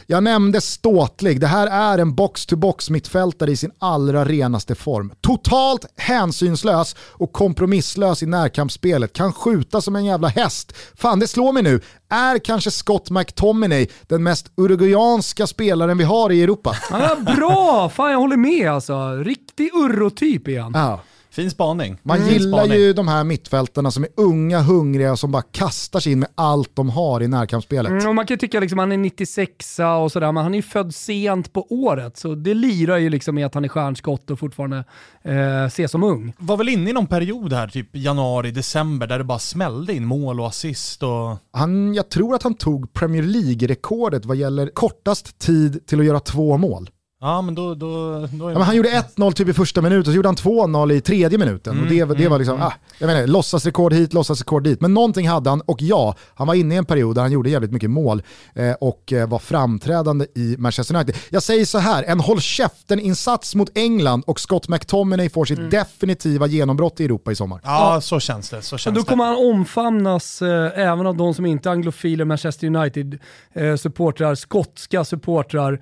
Jag 0.06 0.22
nämnde 0.22 0.60
ståtlig, 0.60 1.40
det 1.40 1.46
här 1.46 1.66
är 1.66 1.98
en 1.98 2.14
box-to-box 2.14 2.90
mittfältare 2.90 3.50
i 3.50 3.56
sin 3.56 3.70
allra 3.78 4.24
renaste 4.24 4.74
form. 4.74 5.12
Totalt 5.20 5.86
hänsynslös 5.96 6.96
och 6.98 7.32
kompromisslös 7.32 8.22
i 8.22 8.26
närkampsspelet, 8.26 9.12
kan 9.12 9.32
skjuta 9.32 9.80
som 9.80 9.96
en 9.96 10.04
jävla 10.04 10.28
häst. 10.28 10.72
Fan 10.94 11.18
det 11.18 11.28
slår 11.28 11.52
mig 11.52 11.62
nu, 11.62 11.80
är 12.08 12.38
kanske 12.38 12.70
Scott 12.70 13.10
McTominay 13.10 13.86
den 14.06 14.22
mest 14.22 14.52
uruguayanska 14.56 15.46
spelaren 15.46 15.98
vi 15.98 16.04
har 16.04 16.32
i 16.32 16.42
Europa? 16.42 16.76
Ja, 16.90 17.16
bra, 17.36 17.88
fan 17.88 18.10
jag 18.10 18.18
håller 18.18 18.36
med 18.36 18.70
alltså. 18.70 19.14
Riktig 19.14 19.70
urrotyp 19.74 20.48
är 20.48 20.60
han. 20.60 20.72
Ja. 20.74 21.00
Fin 21.32 21.50
spaning. 21.50 21.98
Man 22.02 22.16
mm. 22.16 22.32
gillar 22.32 22.58
spaning. 22.58 22.78
ju 22.78 22.92
de 22.92 23.08
här 23.08 23.24
mittfältarna 23.24 23.90
som 23.90 24.04
är 24.04 24.10
unga, 24.16 24.60
hungriga 24.60 25.12
och 25.12 25.18
som 25.18 25.32
bara 25.32 25.42
kastar 25.42 26.00
sig 26.00 26.12
in 26.12 26.18
med 26.18 26.28
allt 26.34 26.76
de 26.76 26.90
har 26.90 27.22
i 27.22 27.28
närkampsspelet. 27.28 27.92
Mm, 27.92 28.08
och 28.08 28.14
man 28.14 28.26
kan 28.26 28.34
ju 28.34 28.38
tycka 28.38 28.58
att 28.58 28.62
liksom, 28.62 28.78
han 28.78 28.92
är 28.92 28.96
96 28.96 29.78
och 30.02 30.12
sådär, 30.12 30.32
men 30.32 30.42
han 30.42 30.54
är 30.54 30.58
ju 30.58 30.62
född 30.62 30.94
sent 30.94 31.52
på 31.52 31.66
året. 31.70 32.16
Så 32.16 32.34
det 32.34 32.54
lirar 32.54 32.96
ju 32.96 33.10
liksom 33.10 33.34
med 33.34 33.46
att 33.46 33.54
han 33.54 33.64
är 33.64 33.68
stjärnskott 33.68 34.30
och 34.30 34.38
fortfarande 34.38 34.84
eh, 35.22 35.64
ses 35.64 35.90
som 35.90 36.02
ung. 36.02 36.32
Var 36.38 36.56
väl 36.56 36.68
inne 36.68 36.90
i 36.90 36.92
någon 36.92 37.06
period 37.06 37.52
här, 37.52 37.68
typ 37.68 37.96
januari, 37.96 38.50
december, 38.50 39.06
där 39.06 39.18
det 39.18 39.24
bara 39.24 39.38
smällde 39.38 39.94
in 39.94 40.04
mål 40.04 40.40
och 40.40 40.46
assist. 40.46 41.02
Och... 41.02 41.36
Han, 41.52 41.94
jag 41.94 42.08
tror 42.08 42.34
att 42.34 42.42
han 42.42 42.54
tog 42.54 42.92
Premier 42.92 43.22
League-rekordet 43.22 44.24
vad 44.24 44.36
gäller 44.36 44.66
kortast 44.66 45.38
tid 45.38 45.86
till 45.86 46.00
att 46.00 46.06
göra 46.06 46.20
två 46.20 46.56
mål. 46.56 46.90
Ja, 47.24 47.42
men 47.42 47.54
då, 47.54 47.74
då, 47.74 48.18
då 48.32 48.50
ja, 48.50 48.54
men 48.54 48.62
han 48.62 48.76
gjorde 48.76 48.88
1-0 48.88 49.32
typ 49.32 49.48
i 49.48 49.52
första 49.52 49.82
minuten, 49.82 50.12
så 50.12 50.16
gjorde 50.16 50.28
han 50.28 50.36
2-0 50.36 50.92
i 50.92 51.00
tredje 51.00 51.38
minuten. 51.38 51.72
Mm, 51.72 51.84
och 51.84 51.90
det, 51.90 52.18
det 52.24 52.28
var 52.28 52.38
liksom, 52.38 52.54
mm. 52.54 52.66
ah, 52.66 52.72
jag 52.98 53.06
menar, 53.06 53.26
låtsasrekord 53.26 53.92
hit, 53.92 54.12
låtsasrekord 54.12 54.64
dit. 54.64 54.80
Men 54.80 54.94
någonting 54.94 55.28
hade 55.28 55.50
han, 55.50 55.60
och 55.60 55.82
ja, 55.82 56.14
han 56.34 56.46
var 56.46 56.54
inne 56.54 56.74
i 56.74 56.78
en 56.78 56.84
period 56.84 57.14
där 57.14 57.22
han 57.22 57.32
gjorde 57.32 57.50
jävligt 57.50 57.72
mycket 57.72 57.90
mål 57.90 58.22
eh, 58.54 58.72
och 58.72 59.12
eh, 59.12 59.28
var 59.28 59.38
framträdande 59.38 60.26
i 60.34 60.56
Manchester 60.58 60.94
United. 60.94 61.16
Jag 61.30 61.42
säger 61.42 61.64
så 61.64 61.78
här, 61.78 62.02
en 62.02 62.20
håll 62.20 62.40
käften-insats 62.40 63.54
mot 63.54 63.70
England 63.74 64.24
och 64.26 64.40
Scott 64.40 64.68
McTominay 64.68 65.30
får 65.30 65.44
sitt 65.44 65.58
mm. 65.58 65.70
definitiva 65.70 66.46
genombrott 66.46 67.00
i 67.00 67.04
Europa 67.04 67.32
i 67.32 67.34
sommar. 67.34 67.60
Ja, 67.64 68.00
så 68.00 68.20
känns 68.20 68.50
det. 68.50 68.62
Så 68.62 68.78
känns 68.78 68.96
då 68.96 69.04
kommer 69.04 69.24
han 69.24 69.36
omfamnas 69.36 70.42
eh, 70.42 70.78
även 70.78 71.06
av 71.06 71.16
de 71.16 71.34
som 71.34 71.46
inte 71.46 71.68
är 71.68 71.72
anglofiler 71.72 72.24
Manchester 72.24 72.66
United-supportrar, 72.66 74.30
eh, 74.30 74.34
skotska 74.34 75.04
supportrar, 75.04 75.80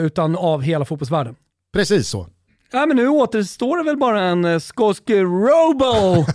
utan 0.00 0.36
av 0.36 0.62
hela 0.62 0.84
fotbollsvärlden. 0.84 1.36
Precis 1.72 2.08
så. 2.08 2.26
Ja, 2.72 2.86
men 2.86 2.96
nu 2.96 3.08
återstår 3.08 3.76
det 3.78 3.84
väl 3.84 3.96
bara 3.96 4.22
en 4.22 4.44
uh, 4.44 4.58
skotsk 4.58 5.10
Robo, 5.10 6.26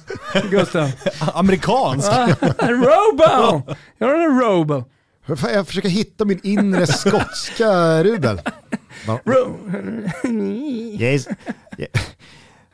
Gustav. 0.51 0.91
Amerikansk? 1.33 2.11
robo! 2.59 3.61
Jag 3.97 4.07
har 4.07 4.15
en 4.15 4.39
Robo. 4.39 4.83
Jag 5.53 5.67
försöker 5.67 5.89
hitta 5.89 6.25
min 6.25 6.39
inre 6.43 6.87
skotska 6.87 8.03
rubel. 8.03 8.41
yes. 10.99 11.27
Yeah. 11.77 11.91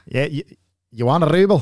Yeah. 0.06 0.42
Johanna 0.92 1.26
Rubel. 1.26 1.62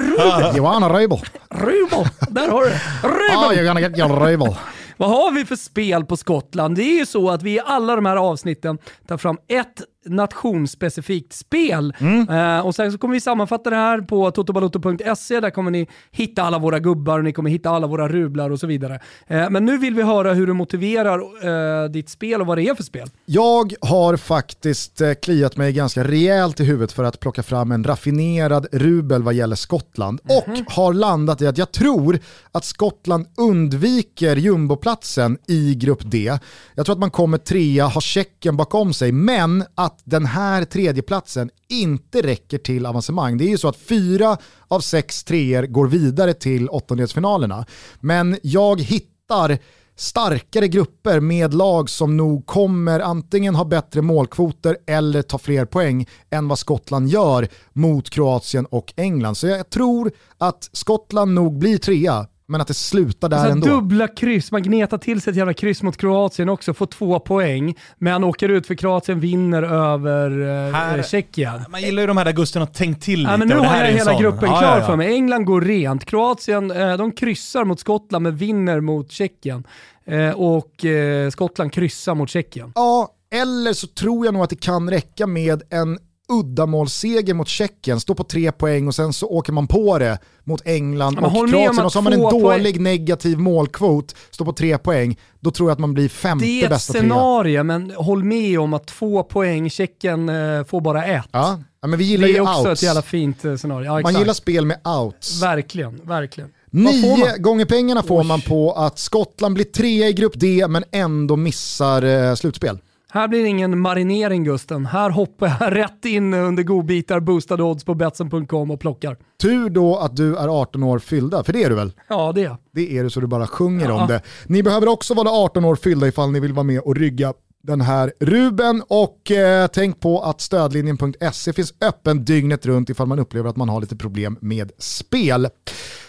Rubel. 0.00 0.56
Johanna 0.56 0.88
Rubel. 0.88 1.18
Rubel, 1.50 2.08
där 2.28 2.48
har 2.48 2.64
du 2.64 2.70
Rubel. 3.08 3.36
Oh, 3.36 3.52
you're 3.52 3.64
gonna 3.64 3.80
get 3.80 3.98
your 3.98 4.08
Rubel. 4.08 4.56
Vad 5.02 5.10
har 5.10 5.32
vi 5.32 5.44
för 5.44 5.56
spel 5.56 6.04
på 6.04 6.16
Skottland? 6.16 6.76
Det 6.76 6.82
är 6.82 6.98
ju 6.98 7.06
så 7.06 7.30
att 7.30 7.42
vi 7.42 7.54
i 7.54 7.60
alla 7.64 7.96
de 7.96 8.06
här 8.06 8.16
avsnitten 8.16 8.78
tar 9.06 9.16
fram 9.16 9.38
ett 9.48 9.82
nationsspecifikt 10.04 11.32
spel. 11.32 11.94
Mm. 11.98 12.28
Uh, 12.28 12.66
och 12.66 12.74
sen 12.74 12.92
så 12.92 12.98
kommer 12.98 13.14
vi 13.14 13.20
sammanfatta 13.20 13.70
det 13.70 13.76
här 13.76 14.00
på 14.00 14.30
totobaloto.se. 14.30 15.40
Där 15.40 15.50
kommer 15.50 15.70
ni 15.70 15.88
hitta 16.10 16.42
alla 16.42 16.58
våra 16.58 16.78
gubbar 16.78 17.18
och 17.18 17.24
ni 17.24 17.32
kommer 17.32 17.50
hitta 17.50 17.70
alla 17.70 17.86
våra 17.86 18.08
rublar 18.08 18.50
och 18.50 18.60
så 18.60 18.66
vidare. 18.66 19.00
Uh, 19.30 19.50
men 19.50 19.64
nu 19.64 19.78
vill 19.78 19.94
vi 19.94 20.02
höra 20.02 20.34
hur 20.34 20.46
du 20.46 20.52
motiverar 20.52 21.18
uh, 21.20 21.90
ditt 21.90 22.08
spel 22.08 22.40
och 22.40 22.46
vad 22.46 22.58
det 22.58 22.62
är 22.62 22.74
för 22.74 22.82
spel. 22.82 23.08
Jag 23.24 23.74
har 23.80 24.16
faktiskt 24.16 25.02
kliat 25.22 25.56
mig 25.56 25.72
ganska 25.72 26.04
rejält 26.04 26.60
i 26.60 26.64
huvudet 26.64 26.92
för 26.92 27.04
att 27.04 27.20
plocka 27.20 27.42
fram 27.42 27.72
en 27.72 27.84
raffinerad 27.84 28.66
rubel 28.72 29.22
vad 29.22 29.34
gäller 29.34 29.56
Skottland 29.56 30.20
mm 30.24 30.42
-hmm. 30.42 30.66
och 30.66 30.72
har 30.72 30.92
landat 30.92 31.42
i 31.42 31.46
att 31.46 31.58
jag 31.58 31.72
tror 31.72 32.18
att 32.52 32.64
Skottland 32.64 33.26
undviker 33.36 34.36
jumboplatsen 34.36 35.38
i 35.48 35.74
grupp 35.74 36.00
D. 36.04 36.38
Jag 36.74 36.86
tror 36.86 36.92
att 36.94 37.00
man 37.00 37.10
kommer 37.10 37.38
trea, 37.38 37.86
har 37.86 38.00
Tjeckien 38.00 38.56
bakom 38.56 38.92
sig, 38.92 39.12
men 39.12 39.64
att 39.74 39.91
att 39.92 40.00
den 40.04 40.26
här 40.26 40.64
tredjeplatsen 40.64 41.50
inte 41.68 42.22
räcker 42.22 42.58
till 42.58 42.86
avancemang. 42.86 43.38
Det 43.38 43.44
är 43.44 43.48
ju 43.48 43.58
så 43.58 43.68
att 43.68 43.76
fyra 43.76 44.36
av 44.68 44.80
sex 44.80 45.24
treor 45.24 45.62
går 45.62 45.88
vidare 45.88 46.34
till 46.34 46.68
åttondelsfinalerna. 46.68 47.66
Men 48.00 48.38
jag 48.42 48.80
hittar 48.80 49.58
starkare 49.96 50.68
grupper 50.68 51.20
med 51.20 51.54
lag 51.54 51.90
som 51.90 52.16
nog 52.16 52.46
kommer 52.46 53.00
antingen 53.00 53.54
ha 53.54 53.64
bättre 53.64 54.02
målkvoter 54.02 54.76
eller 54.86 55.22
ta 55.22 55.38
fler 55.38 55.64
poäng 55.64 56.06
än 56.30 56.48
vad 56.48 56.58
Skottland 56.58 57.08
gör 57.08 57.48
mot 57.72 58.10
Kroatien 58.10 58.66
och 58.66 58.92
England. 58.96 59.34
Så 59.34 59.46
jag 59.46 59.70
tror 59.70 60.12
att 60.38 60.70
Skottland 60.72 61.34
nog 61.34 61.58
blir 61.58 61.78
trea, 61.78 62.26
men 62.52 62.60
att 62.60 62.68
det 62.68 62.74
slutar 62.74 63.28
där 63.28 63.50
ändå. 63.50 63.66
Dubbla 63.66 64.08
kryss, 64.08 64.52
man 64.52 64.62
gnetar 64.62 64.98
till 64.98 65.20
sig 65.20 65.30
ett 65.30 65.36
jävla 65.36 65.54
kryss 65.54 65.82
mot 65.82 65.96
Kroatien 65.96 66.48
också, 66.48 66.74
får 66.74 66.86
två 66.86 67.18
poäng, 67.18 67.74
men 67.98 68.24
åker 68.24 68.48
ut 68.48 68.66
för 68.66 68.74
Kroatien 68.74 69.20
vinner 69.20 69.62
över 69.62 70.30
eh, 70.30 70.74
här, 70.74 71.02
Tjeckien. 71.02 71.64
Man 71.68 71.82
gillar 71.82 72.00
ju 72.02 72.06
de 72.06 72.16
här 72.16 72.24
där 72.24 72.32
Gusten 72.32 72.62
har 72.62 72.66
tänkt 72.66 73.02
till 73.02 73.18
lite. 73.18 73.30
Ja, 73.30 73.36
men 73.36 73.48
nu 73.48 73.54
har 73.58 73.76
jag 73.76 73.86
hela 73.86 74.12
sån. 74.12 74.22
gruppen 74.22 74.50
ja, 74.50 74.58
klar 74.58 74.72
ja, 74.72 74.78
ja. 74.78 74.86
för 74.86 74.96
mig. 74.96 75.14
England 75.14 75.44
går 75.44 75.60
rent, 75.60 76.04
Kroatien 76.04 76.70
eh, 76.70 76.96
de 76.96 77.12
kryssar 77.12 77.64
mot 77.64 77.80
Skottland 77.80 78.22
men 78.22 78.36
vinner 78.36 78.80
mot 78.80 79.10
Tjeckien. 79.10 79.64
Eh, 80.06 80.30
och 80.30 80.84
eh, 80.84 81.30
Skottland 81.30 81.72
kryssar 81.72 82.14
mot 82.14 82.30
Tjeckien. 82.30 82.72
Ja, 82.74 83.08
eller 83.34 83.72
så 83.72 83.86
tror 83.86 84.24
jag 84.24 84.34
nog 84.34 84.42
att 84.42 84.50
det 84.50 84.60
kan 84.60 84.90
räcka 84.90 85.26
med 85.26 85.62
en 85.70 85.98
uddamålsseger 86.28 87.34
mot 87.34 87.48
Tjeckien, 87.48 88.00
stå 88.00 88.14
på 88.14 88.24
tre 88.24 88.52
poäng 88.52 88.88
och 88.88 88.94
sen 88.94 89.12
så 89.12 89.26
åker 89.26 89.52
man 89.52 89.66
på 89.66 89.98
det 89.98 90.18
mot 90.44 90.62
England 90.64 91.18
och 91.18 91.32
Kroatien 91.32 91.84
och 91.84 91.92
så 91.92 91.98
har 91.98 92.02
man 92.02 92.12
en 92.12 92.20
dålig 92.20 92.74
poäng. 92.74 92.82
negativ 92.82 93.38
målkvot, 93.38 94.16
står 94.30 94.44
på 94.44 94.52
tre 94.52 94.78
poäng, 94.78 95.18
då 95.40 95.50
tror 95.50 95.68
jag 95.68 95.72
att 95.72 95.78
man 95.78 95.94
blir 95.94 96.08
femte 96.08 96.44
bästa 96.44 96.58
trea. 96.58 96.68
Det 96.68 96.74
är 96.74 96.76
ett 96.76 96.82
scenario, 96.82 97.62
men 97.62 97.90
håll 97.90 98.24
med 98.24 98.60
om 98.60 98.74
att 98.74 98.86
två 98.86 99.22
poäng, 99.22 99.70
Tjeckien 99.70 100.28
eh, 100.28 100.64
får 100.64 100.80
bara 100.80 101.04
ett. 101.04 101.28
Ja. 101.30 101.60
ja 101.82 101.88
men 101.88 101.98
vi 101.98 102.04
gillar 102.04 102.26
det 102.26 102.32
är 102.32 102.34
ju 102.34 102.40
också 102.40 102.68
outs. 102.68 102.82
ett 102.82 102.86
jävla 102.86 103.02
fint 103.02 103.44
eh, 103.44 103.56
scenario. 103.56 103.84
Ja, 103.84 104.00
man 104.00 104.14
gillar 104.14 104.34
spel 104.34 104.66
med 104.66 104.86
outs. 104.86 105.42
Verkligen, 105.42 106.00
verkligen. 106.04 106.50
Nio 106.70 107.38
gånger 107.38 107.64
pengarna 107.64 108.02
får 108.02 108.20
Oj. 108.20 108.26
man 108.26 108.40
på 108.40 108.72
att 108.72 108.98
Skottland 108.98 109.54
blir 109.54 109.64
trea 109.64 110.08
i 110.08 110.12
grupp 110.12 110.32
D 110.36 110.66
men 110.68 110.84
ändå 110.92 111.36
missar 111.36 112.02
eh, 112.02 112.34
slutspel. 112.34 112.78
Här 113.14 113.28
blir 113.28 113.42
det 113.42 113.48
ingen 113.48 113.80
marinering 113.80 114.44
Gusten. 114.44 114.86
Här 114.86 115.10
hoppar 115.10 115.56
jag 115.60 115.76
rätt 115.76 116.04
in 116.04 116.34
under 116.34 116.62
godbitar, 116.62 117.20
boostade 117.20 117.62
odds 117.62 117.84
på 117.84 117.94
Betsson.com 117.94 118.70
och 118.70 118.80
plockar. 118.80 119.16
Tur 119.42 119.70
då 119.70 119.96
att 119.96 120.16
du 120.16 120.36
är 120.36 120.48
18 120.48 120.82
år 120.82 120.98
fyllda, 120.98 121.44
för 121.44 121.52
det 121.52 121.62
är 121.62 121.70
du 121.70 121.76
väl? 121.76 121.92
Ja 122.08 122.32
det 122.34 122.44
är 122.44 122.56
Det 122.72 122.98
är 122.98 123.04
du 123.04 123.10
så 123.10 123.20
du 123.20 123.26
bara 123.26 123.46
sjunger 123.46 123.88
ja. 123.88 124.02
om 124.02 124.08
det. 124.08 124.22
Ni 124.46 124.62
behöver 124.62 124.88
också 124.88 125.14
vara 125.14 125.30
18 125.30 125.64
år 125.64 125.76
fyllda 125.76 126.08
ifall 126.08 126.30
ni 126.30 126.40
vill 126.40 126.52
vara 126.52 126.64
med 126.64 126.80
och 126.80 126.96
rygga 126.96 127.32
den 127.62 127.80
här 127.80 128.12
Ruben 128.20 128.82
och 128.88 129.30
eh, 129.30 129.66
tänk 129.66 130.00
på 130.00 130.22
att 130.22 130.40
stödlinjen.se 130.40 131.52
finns 131.52 131.74
öppen 131.80 132.24
dygnet 132.24 132.66
runt 132.66 132.90
ifall 132.90 133.06
man 133.06 133.18
upplever 133.18 133.50
att 133.50 133.56
man 133.56 133.68
har 133.68 133.80
lite 133.80 133.96
problem 133.96 134.38
med 134.40 134.72
spel. 134.78 135.48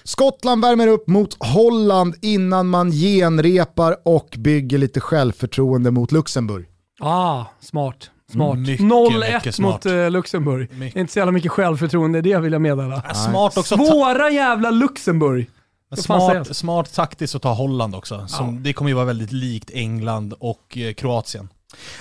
Skottland 0.03 0.61
värmer 0.61 0.87
upp 0.87 1.07
mot 1.07 1.37
Holland 1.39 2.15
innan 2.21 2.67
man 2.67 2.91
genrepar 2.91 3.95
och 4.05 4.35
bygger 4.37 4.77
lite 4.77 4.99
självförtroende 4.99 5.91
mot 5.91 6.11
Luxemburg. 6.11 6.67
Ah, 6.99 7.45
smart. 7.59 8.09
Smart. 8.31 8.57
0-1 8.57 9.61
mot 9.61 9.85
uh, 9.85 10.09
Luxemburg. 10.09 10.71
Mycket. 10.73 10.99
Inte 10.99 11.13
så 11.13 11.19
jävla 11.19 11.31
mycket 11.31 11.51
självförtroende 11.51 12.21
det 12.21 12.37
vill 12.37 12.53
jag 12.53 12.61
meddela. 12.61 13.03
Ja, 13.07 13.13
smart 13.13 13.57
också 13.57 13.77
Svåra 13.77 14.29
jävla 14.29 14.71
Luxemburg. 14.71 15.49
Smart, 15.97 16.57
smart 16.57 16.93
taktiskt 16.93 17.35
att 17.35 17.41
ta 17.41 17.53
Holland 17.53 17.95
också. 17.95 18.27
Som, 18.27 18.55
ja. 18.55 18.61
Det 18.61 18.73
kommer 18.73 18.89
ju 18.89 18.95
vara 18.95 19.05
väldigt 19.05 19.31
likt 19.31 19.69
England 19.73 20.33
och 20.39 20.77
eh, 20.77 20.93
Kroatien. 20.93 21.49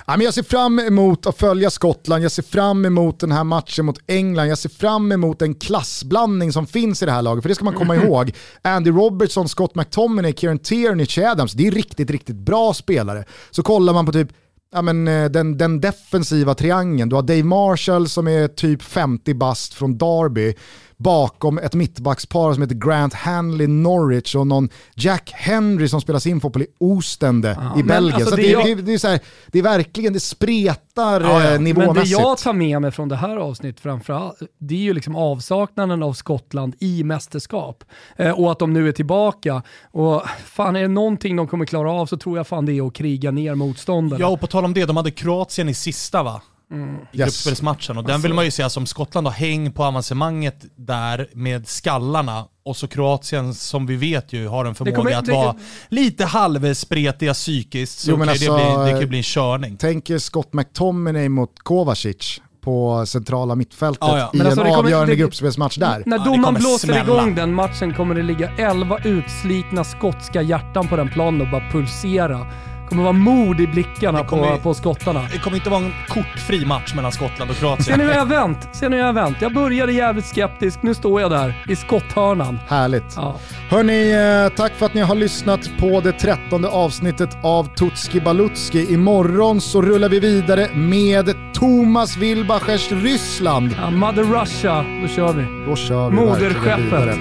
jag 0.06 0.34
ser 0.34 0.42
fram 0.42 0.78
emot 0.78 1.26
att 1.26 1.38
följa 1.38 1.70
Skottland, 1.70 2.24
jag 2.24 2.32
ser 2.32 2.42
fram 2.42 2.84
emot 2.84 3.20
den 3.20 3.32
här 3.32 3.44
matchen 3.44 3.84
mot 3.84 3.98
England, 4.06 4.46
jag 4.46 4.58
ser 4.58 4.68
fram 4.68 5.12
emot 5.12 5.38
den 5.38 5.54
klassblandning 5.54 6.52
som 6.52 6.66
finns 6.66 7.02
i 7.02 7.06
det 7.06 7.12
här 7.12 7.22
laget. 7.22 7.42
För 7.42 7.48
det 7.48 7.54
ska 7.54 7.64
man 7.64 7.74
komma 7.74 7.96
ihåg. 8.04 8.32
Andy 8.62 8.90
Robertson, 8.90 9.48
Scott 9.48 9.74
McTominay, 9.74 10.32
Kieran 10.32 10.58
Tierney, 10.58 11.06
Adams, 11.26 11.52
det 11.52 11.66
är 11.66 11.70
riktigt, 11.70 12.10
riktigt 12.10 12.36
bra 12.36 12.74
spelare. 12.74 13.24
Så 13.50 13.62
kollar 13.62 13.92
man 13.92 14.06
på 14.06 14.12
typ 14.12 14.28
ja, 14.72 14.82
men, 14.82 15.08
eh, 15.08 15.24
den, 15.24 15.58
den 15.58 15.80
defensiva 15.80 16.54
triangeln. 16.54 17.08
Du 17.08 17.16
har 17.16 17.22
Dave 17.22 17.42
Marshall 17.42 18.08
som 18.08 18.28
är 18.28 18.48
typ 18.48 18.82
50 18.82 19.34
bast 19.34 19.74
från 19.74 19.98
Derby 19.98 20.54
bakom 21.02 21.58
ett 21.58 21.74
mittbackspar 21.74 22.52
som 22.52 22.62
heter 22.62 22.74
Grant 22.74 23.14
Hanley 23.14 23.66
Norwich 23.66 24.34
och 24.34 24.46
någon 24.46 24.68
Jack 24.94 25.30
Henry 25.34 25.88
som 25.88 26.00
spelar 26.00 26.20
sin 26.20 26.40
fotboll 26.40 26.62
i 26.62 26.66
Ostende 26.78 27.58
ja, 27.60 27.80
i 27.80 27.82
Belgien. 27.82 28.14
Alltså 28.14 28.30
så 28.30 28.36
det, 28.36 28.42
det, 28.42 28.48
jag... 28.48 28.76
det, 28.76 28.82
det, 28.82 28.94
är 28.94 28.98
så 28.98 29.08
här, 29.08 29.20
det 29.46 29.58
är 29.58 29.62
verkligen, 29.62 30.12
det 30.12 30.20
spretar 30.20 31.20
ja, 31.20 31.44
ja. 31.44 31.58
nivåmässigt. 31.58 31.94
Men 31.94 32.04
det 32.04 32.08
jag 32.08 32.38
tar 32.38 32.52
med 32.52 32.82
mig 32.82 32.90
från 32.90 33.08
det 33.08 33.16
här 33.16 33.36
avsnittet 33.36 33.80
framförallt, 33.80 34.42
det 34.58 34.74
är 34.74 34.78
ju 34.78 34.94
liksom 34.94 35.16
avsaknaden 35.16 36.02
av 36.02 36.12
Skottland 36.12 36.74
i 36.78 37.04
mästerskap. 37.04 37.84
Eh, 38.16 38.30
och 38.30 38.52
att 38.52 38.58
de 38.58 38.72
nu 38.72 38.88
är 38.88 38.92
tillbaka. 38.92 39.62
Och 39.90 40.22
fan 40.44 40.76
är 40.76 40.82
det 40.82 40.88
någonting 40.88 41.36
de 41.36 41.48
kommer 41.48 41.64
klara 41.64 41.92
av 41.92 42.06
så 42.06 42.16
tror 42.16 42.36
jag 42.36 42.46
fan 42.46 42.66
det 42.66 42.72
är 42.72 42.86
att 42.86 42.94
kriga 42.94 43.30
ner 43.30 43.54
motståndare. 43.54 44.20
Ja 44.20 44.28
och 44.28 44.40
på 44.40 44.46
tal 44.46 44.64
om 44.64 44.74
det, 44.74 44.84
de 44.84 44.96
hade 44.96 45.10
Kroatien 45.10 45.68
i 45.68 45.74
sista 45.74 46.22
va? 46.22 46.42
Mm. 46.72 46.94
i 46.94 47.18
yes. 47.18 47.26
gruppspelsmatchen. 47.26 47.98
Och 47.98 48.04
den 48.04 48.20
vill 48.20 48.34
man 48.34 48.44
ju 48.44 48.50
se 48.50 48.70
som 48.70 48.86
Skottland 48.86 49.26
har 49.26 49.34
häng 49.34 49.72
på 49.72 49.84
avancemanget 49.84 50.64
där 50.76 51.28
med 51.32 51.68
skallarna. 51.68 52.44
Och 52.64 52.76
så 52.76 52.88
Kroatien 52.88 53.54
som 53.54 53.86
vi 53.86 53.96
vet 53.96 54.32
ju 54.32 54.48
har 54.48 54.64
en 54.64 54.74
förmåga 54.74 54.96
kommer, 54.96 55.12
att 55.12 55.24
det, 55.24 55.32
vara 55.32 55.56
lite 55.88 56.24
halvspretiga 56.24 57.34
psykiskt. 57.34 57.98
Så 57.98 58.10
jo, 58.10 58.16
okay, 58.16 58.28
alltså, 58.28 58.56
det, 58.56 58.84
blir, 58.84 58.94
det 58.94 59.00
kan 59.00 59.08
bli 59.08 59.18
en 59.18 59.24
körning. 59.24 59.76
Tänker 59.76 60.18
Scott 60.18 60.52
McTominay 60.52 61.28
mot 61.28 61.58
Kovacic 61.58 62.40
på 62.60 63.06
centrala 63.06 63.54
mittfältet 63.54 64.02
ah, 64.02 64.18
ja. 64.18 64.30
i 64.34 64.40
alltså, 64.40 64.60
en 64.60 64.74
avgörande 64.74 65.16
gruppspelsmatch 65.16 65.76
där. 65.76 66.02
När 66.06 66.18
domaren 66.18 66.54
blåser 66.54 66.88
smälla. 66.88 67.02
igång 67.02 67.34
den 67.34 67.54
matchen 67.54 67.94
kommer 67.94 68.14
det 68.14 68.22
ligga 68.22 68.50
11 68.58 68.98
utslitna 69.04 69.84
skotska 69.84 70.42
hjärtan 70.42 70.88
på 70.88 70.96
den 70.96 71.08
planen 71.08 71.40
och 71.40 71.50
bara 71.50 71.70
pulsera 71.70 72.46
kommer 72.92 73.02
vara 73.02 73.12
mod 73.12 73.60
i 73.60 73.66
blickarna 73.66 74.24
på, 74.24 74.58
på 74.62 74.74
skottarna. 74.74 75.22
Det 75.32 75.38
kommer 75.38 75.56
inte 75.56 75.70
vara 75.70 75.84
en 75.84 75.92
kortfri 76.08 76.66
match 76.66 76.94
mellan 76.94 77.12
Skottland 77.12 77.50
och 77.50 77.56
Kroatien. 77.56 77.84
Ser 77.84 77.96
ni 77.96 78.04
hur 78.04 78.10
jag 78.10 78.18
har 78.18 78.26
vänt? 78.26 78.68
Ser 78.72 78.88
ni 78.88 78.96
hur 78.96 79.00
jag 79.00 79.08
har 79.08 79.12
vänt? 79.12 79.36
Jag 79.40 79.54
började 79.54 79.92
jävligt 79.92 80.26
skeptisk, 80.26 80.82
nu 80.82 80.94
står 80.94 81.20
jag 81.20 81.30
där 81.30 81.64
i 81.68 81.76
skotthörnan. 81.76 82.58
Härligt. 82.68 83.14
Ja. 83.16 83.36
Hörni, 83.70 84.12
eh, 84.44 84.56
tack 84.56 84.72
för 84.72 84.86
att 84.86 84.94
ni 84.94 85.00
har 85.00 85.14
lyssnat 85.14 85.70
på 85.80 86.00
det 86.00 86.12
trettonde 86.12 86.68
avsnittet 86.68 87.38
av 87.42 87.74
Tutski 87.74 88.20
Balutski. 88.20 88.92
Imorgon 88.94 89.60
så 89.60 89.82
rullar 89.82 90.08
vi 90.08 90.20
vidare 90.20 90.68
med 90.74 91.34
Thomas 91.54 92.16
Wilbachers 92.16 92.92
Ryssland. 92.92 93.74
Ja, 93.80 93.90
Mother 93.90 94.40
Russia, 94.40 94.84
då 95.02 95.08
kör 95.08 95.32
vi. 95.32 95.44
Då 95.66 95.76
kör 95.76 96.10
vi 96.10 96.16
Moderskeppet. 96.16 97.18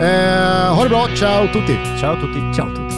Eh, 0.00 0.74
ha 0.74 0.82
det 0.82 0.88
bra, 0.88 1.06
ciao 1.16 1.46
tutti. 1.46 1.78
Ciao 2.00 2.14
tutti. 2.14 2.54
Ciao 2.56 2.68
tutti. 2.68 2.91